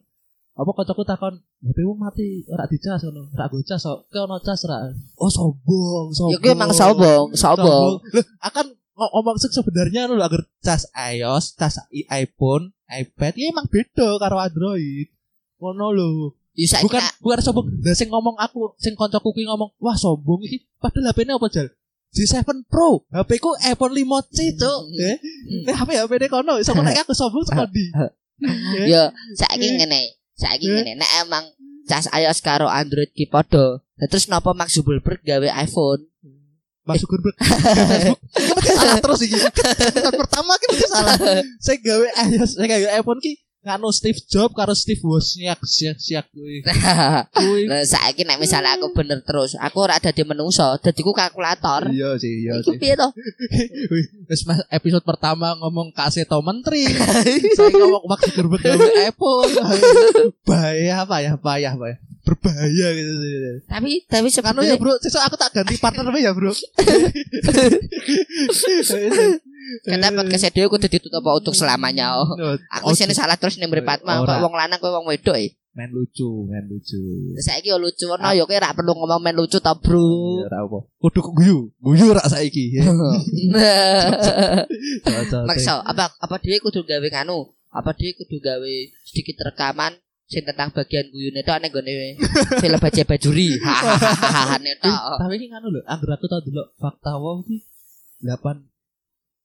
apa 0.52 0.70
kancaku 0.70 1.02
takon 1.02 1.34
HP-mu 1.62 1.96
mati 1.96 2.44
ora 2.46 2.66
dicas 2.66 3.00
ngono. 3.00 3.32
Tak 3.32 3.48
gocas 3.48 3.80
kok. 3.80 3.98
Ke 4.06 4.18
ono 4.20 4.36
cas 4.38 4.60
ra. 4.64 4.92
Oh 5.16 5.26
sombong, 5.26 6.12
sombong. 6.12 6.36
Ya 6.38 6.52
emang 6.52 6.70
sombong, 6.70 7.26
sombong. 7.32 8.04
Loh, 8.04 8.24
akan 8.38 8.66
ngo- 8.68 9.12
ngomong 9.12 9.36
sih 9.36 9.48
sebenarnya 9.48 10.04
lho 10.06 10.20
agar 10.20 10.44
cas 10.60 10.84
iOS, 10.92 11.56
cas 11.56 11.80
iPhone, 12.10 12.76
iPad 12.86 13.32
ya 13.32 13.48
emang 13.48 13.64
beda 13.66 14.18
karo 14.18 14.36
Android. 14.36 15.08
Ngono 15.56 15.86
lho. 15.90 16.10
Ya 16.52 16.68
saiki 16.68 16.84
Bukan 16.84 17.00
bukan 17.18 17.38
sombong. 17.40 17.66
Lah 17.80 17.96
sing 17.96 18.12
ngomong 18.12 18.36
aku, 18.36 18.76
sing 18.76 18.92
kancaku 18.92 19.32
ki 19.32 19.48
ngomong, 19.48 19.72
"Wah, 19.78 19.96
sombong 19.96 20.44
iki." 20.44 20.68
Padahal 20.76 21.08
HP-ne 21.08 21.32
apa, 21.32 21.48
Jal? 21.48 21.72
G7 22.12 22.44
Pro. 22.68 23.08
HP 23.08 23.40
ku 23.40 23.56
iPhone 23.56 23.96
5C, 23.96 24.52
Cuk. 24.52 24.80
Eh, 25.00 25.16
eh 25.64 25.72
HP 25.72 25.96
HP-ne 25.96 26.28
kono, 26.28 26.60
iso 26.60 26.76
nek 26.76 26.92
aku 27.08 27.16
sombong 27.16 27.48
ndi? 27.72 27.88
Eh, 27.96 28.10
Ya 28.84 29.08
saiki 29.32 29.80
ngene. 29.80 30.20
Saiki 30.34 30.66
Eh. 30.66 30.72
ngene. 30.72 30.92
Nek 30.98 31.10
emang 31.22 31.44
cas 31.84 32.06
iOS 32.08 32.40
karo 32.40 32.66
Android 32.66 33.10
ki 33.12 33.26
padha. 33.26 33.80
Terus 34.02 34.26
napa 34.26 34.50
Mark 34.52 34.70
Zuckerberg 34.70 35.22
gawe 35.22 35.48
iPhone? 35.62 36.02
Mas 36.82 36.98
Zuckerberg 36.98 37.36
Facebook. 37.38 38.18
Mesti 38.34 38.72
salah 38.74 38.98
terus 38.98 39.20
iki. 39.22 39.38
Pertama 40.18 40.52
ki 40.58 40.66
mesti 40.74 40.86
salah. 40.90 41.14
Saya 41.62 41.78
gawe 41.78 42.06
iOS, 42.26 42.50
saya 42.58 42.66
gawe 42.66 42.86
iPhone 42.98 43.20
ki 43.22 43.32
nganu 43.62 43.94
Steve 43.94 44.18
Jobs 44.26 44.58
karo 44.58 44.74
Steve 44.74 44.98
Wozniak 45.06 45.62
siak 45.62 45.98
siak 46.02 46.26
kuwi. 46.34 46.66
Kuwi. 47.38 47.70
Lah 47.70 47.86
saiki 47.86 48.26
nek 48.26 48.42
misalnya 48.42 48.74
aku 48.74 48.90
bener 48.90 49.22
terus, 49.22 49.54
aku 49.54 49.86
ora 49.86 50.02
dadi 50.02 50.26
menungso, 50.26 50.66
dadiku 50.82 51.14
kalkulator. 51.14 51.86
Iya 51.94 52.18
sih, 52.18 52.42
iya 52.42 52.58
sih. 52.58 52.74
piye 52.74 52.98
to? 52.98 53.08
Wih, 53.92 54.06
Wis 54.26 54.42
mas 54.50 54.66
episode 54.66 55.06
pertama 55.06 55.54
ngomong 55.62 55.94
kaseto 55.94 56.42
menteri. 56.42 56.90
Saya 57.58 57.70
ngomong 57.70 58.02
Mark 58.10 58.26
Zuckerberg 58.26 58.62
gawe 58.66 58.88
iPhone. 59.06 59.54
Bahaya 60.42 61.06
apa 61.06 61.16
ya? 61.22 61.32
Bahaya 61.38 61.78
apa 61.78 61.86
ya? 61.94 61.96
Berbahaya 62.22 62.86
gitu. 62.98 63.14
Tapi 63.66 64.06
tapi 64.06 64.28
Kanu 64.42 64.62
ya 64.62 64.74
sebenarnya 64.74 64.76
bro, 64.78 64.94
sesuk 64.98 65.22
aku 65.22 65.34
tak 65.38 65.54
ganti 65.54 65.78
partner 65.78 66.10
ya 66.18 66.34
bro. 66.34 66.50
Kata 69.86 70.08
podcast 70.12 70.52
dhewe 70.52 70.68
kudu 70.68 70.86
ditutup 70.90 71.24
untuk 71.26 71.54
selamanya. 71.54 72.18
Oh. 72.18 72.28
Aku 72.80 72.92
Oh, 72.92 72.94
sini 72.94 73.14
salah 73.14 73.38
terus 73.38 73.56
ning 73.58 73.70
mripat 73.70 74.02
mah 74.02 74.22
kok 74.26 74.38
wong 74.42 74.54
lanang 74.54 74.78
kowe 74.82 74.92
wong 74.92 75.06
wedok 75.08 75.36
e. 75.38 75.56
main 75.72 75.88
lucu, 75.88 76.44
main 76.52 76.68
lucu. 76.68 77.00
Saiki 77.40 77.72
yo 77.72 77.80
lucu 77.80 78.04
ono 78.04 78.28
yo 78.36 78.44
kowe 78.44 78.60
ra 78.60 78.76
perlu 78.76 78.92
ngomong 78.92 79.24
men 79.24 79.32
lucu 79.32 79.56
ta, 79.56 79.72
Bro. 79.72 80.44
Ya 80.44 80.52
ora 80.52 80.58
apa. 80.68 80.78
Kudu 81.00 81.20
guyu, 81.32 81.58
guyu 81.80 82.12
rak 82.12 82.28
saiki. 82.28 82.76
Cocok. 85.00 85.42
Maksa 85.48 85.80
apa 85.80 86.12
apa 86.20 86.36
dhewe 86.44 86.60
kudu 86.60 86.84
gawe 86.84 87.08
kanu, 87.08 87.56
apa 87.72 87.96
dhewe 87.96 88.12
kudu 88.20 88.36
gawe 88.44 88.72
sedikit 89.08 89.40
rekaman 89.48 89.96
sing 90.28 90.44
tentang 90.44 90.72
bagian 90.72 91.08
guyune 91.12 91.40
tok 91.44 91.60
ning 91.60 91.72
gone 91.72 91.92
film 92.60 92.76
baca 92.76 93.02
bajuri. 93.08 93.56
Hahaha 93.64 94.56
tok. 94.60 95.00
Tapi 95.24 95.34
ini 95.40 95.46
nganu 95.56 95.72
lho, 95.72 95.80
anggar 95.88 96.20
aku 96.20 96.28
tau 96.28 96.40
dulu 96.44 96.68
fakta 96.76 97.16
wow 97.16 97.40
ki 97.44 97.64
8 98.22 98.71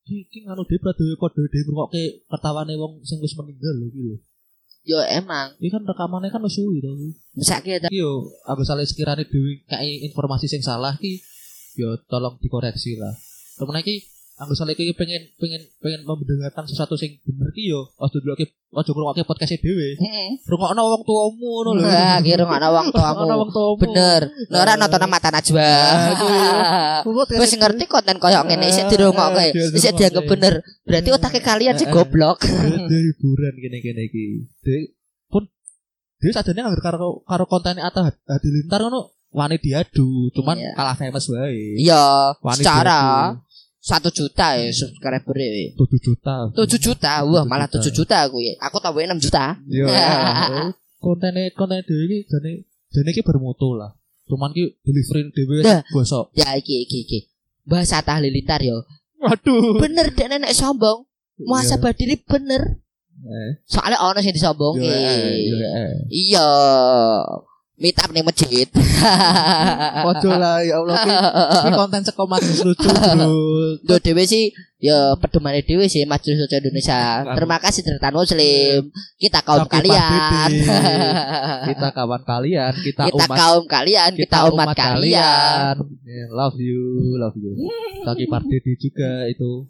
ki 0.08 0.24
ki 0.32 0.38
nganu 0.48 0.64
dhewe 0.64 0.80
pradewe 0.80 1.14
kode 1.20 1.44
dhewe 1.52 1.62
ngrungokke 1.68 2.02
ketawane 2.32 2.74
wong 2.80 3.04
sing 3.04 3.20
wis 3.20 3.36
meninggal 3.36 3.76
lho 3.76 3.88
ki 3.92 4.00
lho. 4.08 4.16
Yo 4.88 4.98
emang, 5.04 5.52
Iki 5.60 5.68
kan 5.68 5.84
rekamannya 5.84 6.32
kan 6.32 6.40
wis 6.40 6.56
suwi 6.56 6.80
to. 6.80 6.88
mesake 7.36 7.76
Iki 7.76 7.92
yo 7.92 8.32
aku 8.48 8.64
salah 8.64 8.88
sekiranya 8.88 9.28
dhewe 9.28 9.60
kayak 9.68 10.08
informasi 10.08 10.48
sing 10.48 10.64
salah 10.64 10.96
ki 10.96 11.20
yo 11.76 12.00
tolong 12.08 12.40
dikoreksi 12.40 12.96
lah. 12.96 13.12
Temen 13.60 13.84
iki 13.84 14.08
aku 14.38 14.54
salah 14.54 14.70
iki 14.70 14.94
pengen 14.94 15.34
pengen 15.34 15.66
pengen 15.82 16.06
membenarkan 16.06 16.62
sesuatu 16.62 16.94
sing 16.94 17.18
bener 17.26 17.50
ki 17.50 17.74
yo 17.74 17.90
ojo 17.98 18.22
dulu 18.22 18.38
ki 18.38 18.46
ojo 18.70 18.90
ngrungokke 18.94 19.26
podcast 19.26 19.58
dhewe. 19.58 19.98
Heeh. 19.98 20.28
Rungokno 20.46 20.78
wong 20.78 21.02
tuamu 21.02 21.42
ngono 21.42 21.70
lho. 21.74 21.82
Wah, 21.82 22.22
kira 22.22 22.46
ngono 22.46 22.68
wong 22.70 22.86
Rungokno 22.94 23.24
tuamu. 23.24 23.40
wong 23.42 23.50
tuamu. 23.50 23.74
Bener. 23.82 24.20
Nek 24.30 24.58
ora 24.62 24.72
nonton 24.78 25.04
mata 25.10 25.28
najwa. 25.34 25.70
Wis 27.42 27.54
ngerti 27.54 27.84
konten 27.90 28.16
koyo 28.18 28.40
ngene 28.46 28.66
isih 28.70 28.86
dirungokke. 28.86 29.50
Isih 29.74 29.92
dianggap 29.94 30.24
bener. 30.30 30.54
Berarti 30.86 31.08
otaknya 31.10 31.40
kalian 31.42 31.74
sih 31.74 31.88
goblok. 31.90 32.46
Hiburan 32.46 33.54
gini-gini 33.58 34.02
iki. 34.06 34.26
Pun 35.26 35.50
dia 36.18 36.30
sadane 36.30 36.62
karo 36.78 37.26
karo 37.26 37.44
kontennya 37.50 37.90
Atta 37.90 38.06
Hadilintar 38.06 38.86
ngono 38.86 39.18
wani 39.28 39.60
diadu, 39.60 40.32
cuman 40.32 40.56
Iya. 40.56 40.72
kalah 40.72 40.96
famous 40.96 41.28
wae. 41.28 41.76
Iya, 41.76 42.32
secara. 42.56 43.36
Satu 43.88 44.12
juta 44.12 44.52
ya 44.60 44.68
subscriber 44.68 45.36
e. 45.40 45.72
7 45.72 45.80
juta. 46.04 46.52
7 46.52 46.76
juta, 46.76 47.24
wah 47.24 47.44
7 47.44 47.48
malah 47.48 47.64
juta. 47.72 47.88
7 47.88 47.96
juta 47.96 48.16
aku 48.28 48.38
ya. 48.44 48.52
Aku 48.60 48.76
tahu 48.84 49.00
6 49.00 49.16
juta. 49.24 49.56
Iya. 49.64 49.88
Kontennya 51.02 51.48
konten 51.56 51.80
dhewe 51.80 52.04
iki 52.04 52.18
jane 52.28 52.68
jane 52.92 53.08
iki 53.14 53.22
bermutu 53.24 53.72
lah. 53.72 53.94
Cuman 54.28 54.52
ki 54.52 54.76
delivery 54.84 55.32
dhewe 55.32 55.64
Nah. 55.64 55.80
bosok. 55.88 56.34
Ya 56.36 56.52
iki 56.52 56.84
iki 56.84 56.98
iki. 57.08 57.18
Bahasa 57.64 58.04
tahlilintar 58.04 58.60
yo. 58.60 58.84
Waduh. 59.24 59.78
Bener 59.80 60.12
dek 60.12 60.28
nenek 60.28 60.52
sombong. 60.52 61.06
Muasabah 61.38 61.94
diri 61.94 62.18
bener. 62.18 62.82
Eh, 63.18 63.50
Soalnya 63.66 63.98
ono 63.98 64.18
sing 64.18 64.30
disombongke. 64.30 64.84
yo, 64.84 64.90
eh, 64.90 65.38
yo, 65.50 65.56
eh. 65.58 65.94
Iya. 66.10 66.48
Meet 67.78 67.94
up 68.02 68.10
ning 68.10 68.26
masjid. 68.26 68.66
Ojo 70.10 70.30
lah 70.34 70.66
ya 70.66 70.82
Allah 70.82 70.98
ki. 70.98 71.14
Ki 71.62 71.70
konten 71.78 72.02
seko 72.02 72.26
Mas 72.26 72.42
lucu, 72.42 72.90
Bro. 72.90 73.30
Yo 73.88 73.96
dhewe 74.02 74.26
sih 74.26 74.50
ya 74.82 75.14
pedemane 75.14 75.62
dhewe 75.62 75.86
sih 75.86 76.02
Majelis 76.02 76.42
Suci 76.42 76.58
Indonesia. 76.58 77.22
Terima 77.22 77.62
kasih 77.62 77.86
Tretan 77.86 78.18
Muslim. 78.18 78.90
Kita 79.14 79.46
kaum 79.46 79.70
kalian. 79.70 80.50
Kita 81.70 81.88
kawan 81.94 82.22
kalian, 82.26 82.72
kita, 82.74 83.02
kita 83.06 83.14
umat 83.14 83.36
kaum 83.36 83.64
kalian, 83.68 84.10
kita, 84.16 84.48
umat, 84.48 84.72
kalian. 84.72 85.74
Yeah, 86.02 86.28
love 86.32 86.56
you, 86.56 87.14
love 87.20 87.36
you. 87.36 87.54
Kaki 88.02 88.24
Pardede 88.26 88.72
juga 88.74 89.28
itu. 89.28 89.68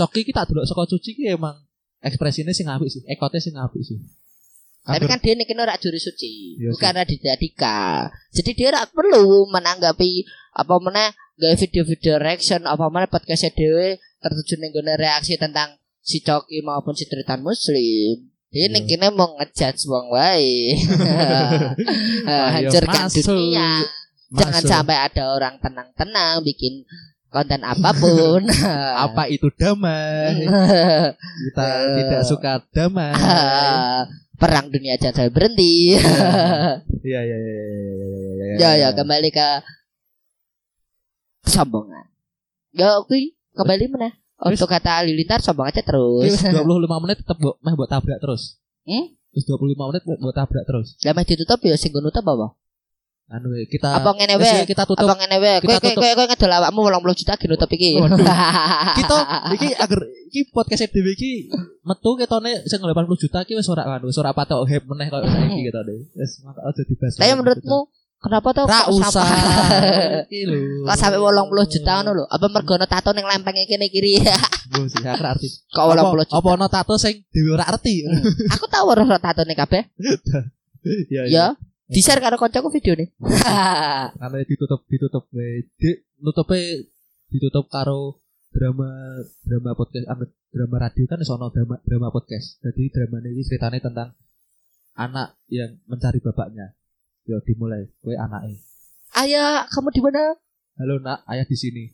Coki 0.00 0.24
kita 0.24 0.48
dulu 0.48 0.64
saka 0.64 0.88
cuci 0.88 1.10
ki 1.12 1.24
emang 1.36 1.54
ekspresinya 2.00 2.56
sing 2.56 2.66
apik 2.66 2.88
sih, 2.88 3.02
ekotnya 3.04 3.40
sing 3.40 3.54
apik 3.54 3.84
sih. 3.84 4.00
Tapi 4.86 5.04
kan 5.10 5.18
dia 5.18 5.34
ini 5.34 5.42
ora 5.58 5.74
juri 5.74 5.98
suci, 5.98 6.62
Iya 6.62 6.70
bukan 6.70 6.92
Raditya 6.94 7.34
Jadi 8.30 8.50
dia 8.54 8.66
ora 8.70 8.86
perlu 8.86 9.50
menanggapi 9.50 10.22
apa 10.54 10.74
mana 10.78 11.10
gaya 11.36 11.58
video-video 11.58 12.16
reaction 12.22 12.64
apa 12.64 12.86
mana 12.88 13.10
podcast 13.10 13.50
dhewe 13.52 13.98
tertuju 14.22 14.56
gone 14.72 14.94
reaksi 14.96 15.36
tentang 15.36 15.76
si 16.00 16.22
Coki 16.22 16.62
maupun 16.62 16.94
si 16.94 17.04
Tritan 17.10 17.42
Muslim. 17.42 18.30
Dia 18.54 18.70
Iya. 18.70 18.72
ning 18.72 18.86
kene 18.86 19.10
mau 19.10 19.34
ngejudge 19.36 19.84
wong 19.90 20.06
wae. 20.14 20.78
Ayo, 22.24 22.40
Hancurkan 22.70 23.10
masuk. 23.10 23.26
dunia. 23.26 23.82
Jangan 24.26 24.58
Masuk. 24.58 24.70
sampai 24.70 24.96
ada 24.98 25.22
orang 25.34 25.54
tenang-tenang 25.62 26.42
bikin 26.42 26.82
konten 27.36 27.60
apa 27.60 27.90
pun. 27.92 28.40
apa 29.04 29.28
itu 29.28 29.52
damai? 29.52 30.48
Kita 31.52 31.66
tidak 32.00 32.22
suka 32.24 32.52
damai. 32.72 33.12
Perang 34.40 34.68
dunia 34.68 34.96
jangan 35.00 35.32
berhenti. 35.32 35.96
Iya 37.04 37.20
iya 37.24 37.36
iya 37.40 37.54
iya 37.56 37.76
iya. 38.36 38.54
ya 38.60 38.70
ya 38.76 38.88
kembali 38.92 39.32
ke 39.32 39.48
kesombongan. 41.44 42.04
Ya 42.76 43.00
oke 43.00 43.32
kembali 43.56 43.84
mana? 43.92 44.12
Untuk 44.36 44.68
kata 44.68 45.00
lilintar 45.08 45.40
sombong 45.40 45.72
aja 45.72 45.80
terus. 45.80 46.28
wis 46.28 46.44
25 46.44 46.84
menit 47.04 47.24
mbok 47.24 47.56
meh 47.64 47.72
mbok 47.72 47.88
tabrak 47.88 48.20
terus. 48.20 48.60
Hmm? 48.84 49.16
Wis 49.32 49.48
25 49.48 49.72
menit 49.72 50.02
mbok 50.04 50.36
tabrak 50.36 50.64
terus. 50.68 51.00
Lah 51.00 51.16
meh 51.16 51.24
ditutup 51.24 51.56
ya 51.64 51.76
sing 51.80 51.96
nutup 51.96 52.20
apa? 52.20 52.52
Anu 53.26 53.50
we, 53.50 53.66
kita 53.66 53.90
Apa 53.90 54.14
ngene 54.14 54.38
wae? 54.38 54.46
ya, 54.46 54.62
kita 54.62 54.86
tutup 54.86 55.02
Apa 55.02 55.18
ngene 55.18 55.36
wae? 55.42 55.58
Kowe 55.58 55.74
kita 55.82 55.98
kowe 55.98 56.10
kowe 56.14 56.24
ngedol 56.30 56.52
awakmu 56.52 56.80
80 56.86 57.18
juta 57.18 57.32
ge 57.34 57.46
nutup 57.50 57.70
iki. 57.74 57.98
Kita 59.02 59.16
iki 59.50 59.68
agar 59.74 60.00
iki 60.30 60.40
podcast 60.54 60.86
dhewe 60.94 61.10
iki 61.10 61.50
metu 61.82 62.14
ketone 62.14 62.62
sing 62.70 62.78
80 62.78 62.94
juta 63.18 63.42
iki 63.42 63.58
wis 63.58 63.66
ora 63.66 63.82
anu, 63.82 64.14
ora 64.14 64.30
patok 64.30 64.62
hype 64.70 64.86
meneh 64.86 65.10
koyo 65.10 65.26
saiki 65.26 65.58
ketone. 65.66 66.06
Wis 66.14 66.38
aja 66.46 66.82
dibahas. 66.86 67.18
Tapi 67.18 67.34
menurutmu 67.34 67.78
kenapa 68.16 68.48
tuh 68.54 68.64
ra 68.70 68.80
usah. 68.94 69.26
Kok 70.86 70.94
sampai 70.94 71.18
80 71.18 71.66
juta 71.74 71.92
ngono 71.98 72.10
lho? 72.22 72.24
Apa 72.30 72.46
mergo 72.46 72.78
ono 72.78 72.86
tato 72.86 73.10
ning 73.10 73.26
lempenge 73.26 73.66
kene 73.66 73.90
kiri? 73.90 74.22
Mbok 74.70 74.86
sih 74.86 75.02
ora 75.02 75.34
arti. 75.34 75.50
Kok 75.74 75.82
Apa 75.82 76.14
80 76.14 76.30
juta? 76.30 76.34
apa 76.38 76.48
ono 76.54 76.66
tato 76.70 76.94
sing 76.94 77.26
dhewe 77.34 77.58
ora 77.58 77.66
arti. 77.66 78.06
Aku 78.54 78.70
tahu 78.70 78.86
ora 78.94 79.18
tato 79.18 79.42
nih 79.42 79.58
kabeh. 79.58 79.82
Iya 81.10 81.22
Ya, 81.26 81.46
di-share 81.86 82.18
karo 82.18 82.34
koncoku 82.34 82.68
videone. 82.74 83.14
Karena 84.18 84.42
ditutup 84.50 84.82
ditutup 84.90 85.30
we. 85.30 85.70
Di, 85.78 86.02
nutupe 86.18 86.90
ditutup 87.30 87.70
karo 87.70 88.22
drama 88.50 89.20
drama 89.44 89.70
podcast 89.76 90.06
drama 90.50 90.76
radio 90.80 91.04
kan 91.06 91.22
sono 91.22 91.50
drama 91.54 91.78
drama 91.86 92.10
podcast. 92.10 92.58
Jadi 92.62 92.90
drama 92.90 93.22
ini 93.22 93.42
ceritanya 93.46 93.78
tentang 93.78 94.08
anak 94.98 95.38
yang 95.46 95.78
mencari 95.86 96.18
bapaknya. 96.18 96.74
Yo 97.26 97.42
dimulai, 97.42 97.90
kue 98.02 98.14
anaknya. 98.14 98.58
Ayah, 99.16 99.66
kamu 99.70 99.90
di 99.90 100.00
mana? 100.02 100.22
Halo 100.78 101.00
nak, 101.00 101.26
ayah 101.26 101.46
di 101.48 101.56
sini. 101.58 101.84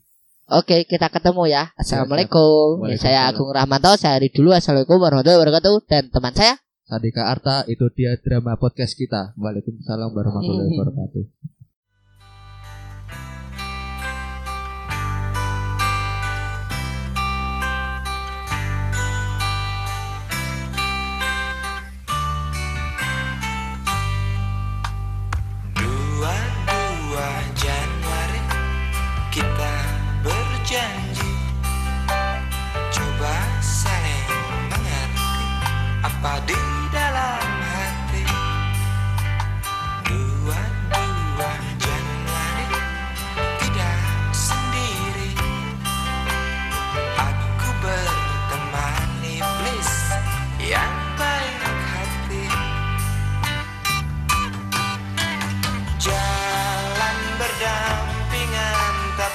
Oke, 0.51 0.83
kita 0.83 1.07
ketemu 1.07 1.47
ya. 1.47 1.71
Assalamualaikum. 1.79 2.83
Ya, 2.91 2.99
saya 2.99 3.19
Agung 3.31 3.47
Rahmanto. 3.47 3.95
Saya 3.95 4.19
dari 4.19 4.27
dulu. 4.27 4.51
Assalamualaikum 4.51 4.99
warahmatullahi 4.99 5.39
wabarakatuh. 5.39 5.75
Dan 5.87 6.11
teman 6.11 6.35
saya. 6.35 6.59
Sandika 6.83 7.31
Arta, 7.31 7.63
itu 7.71 7.87
dia 7.95 8.19
drama 8.19 8.59
podcast 8.59 8.93
kita. 8.99 9.31
Waalaikumsalam 9.39 10.11
warahmatullahi 10.11 10.67
Hmm. 10.67 10.79
wabarakatuh. 10.83 11.23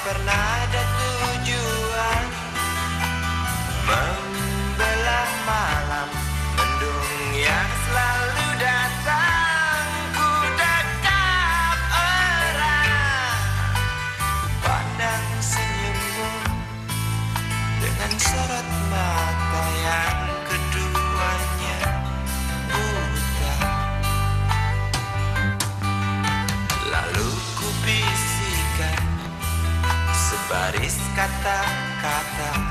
Pernah 0.09 0.65
ada 0.65 0.78
sebaris 31.19 31.43
kata-kata 31.43 32.68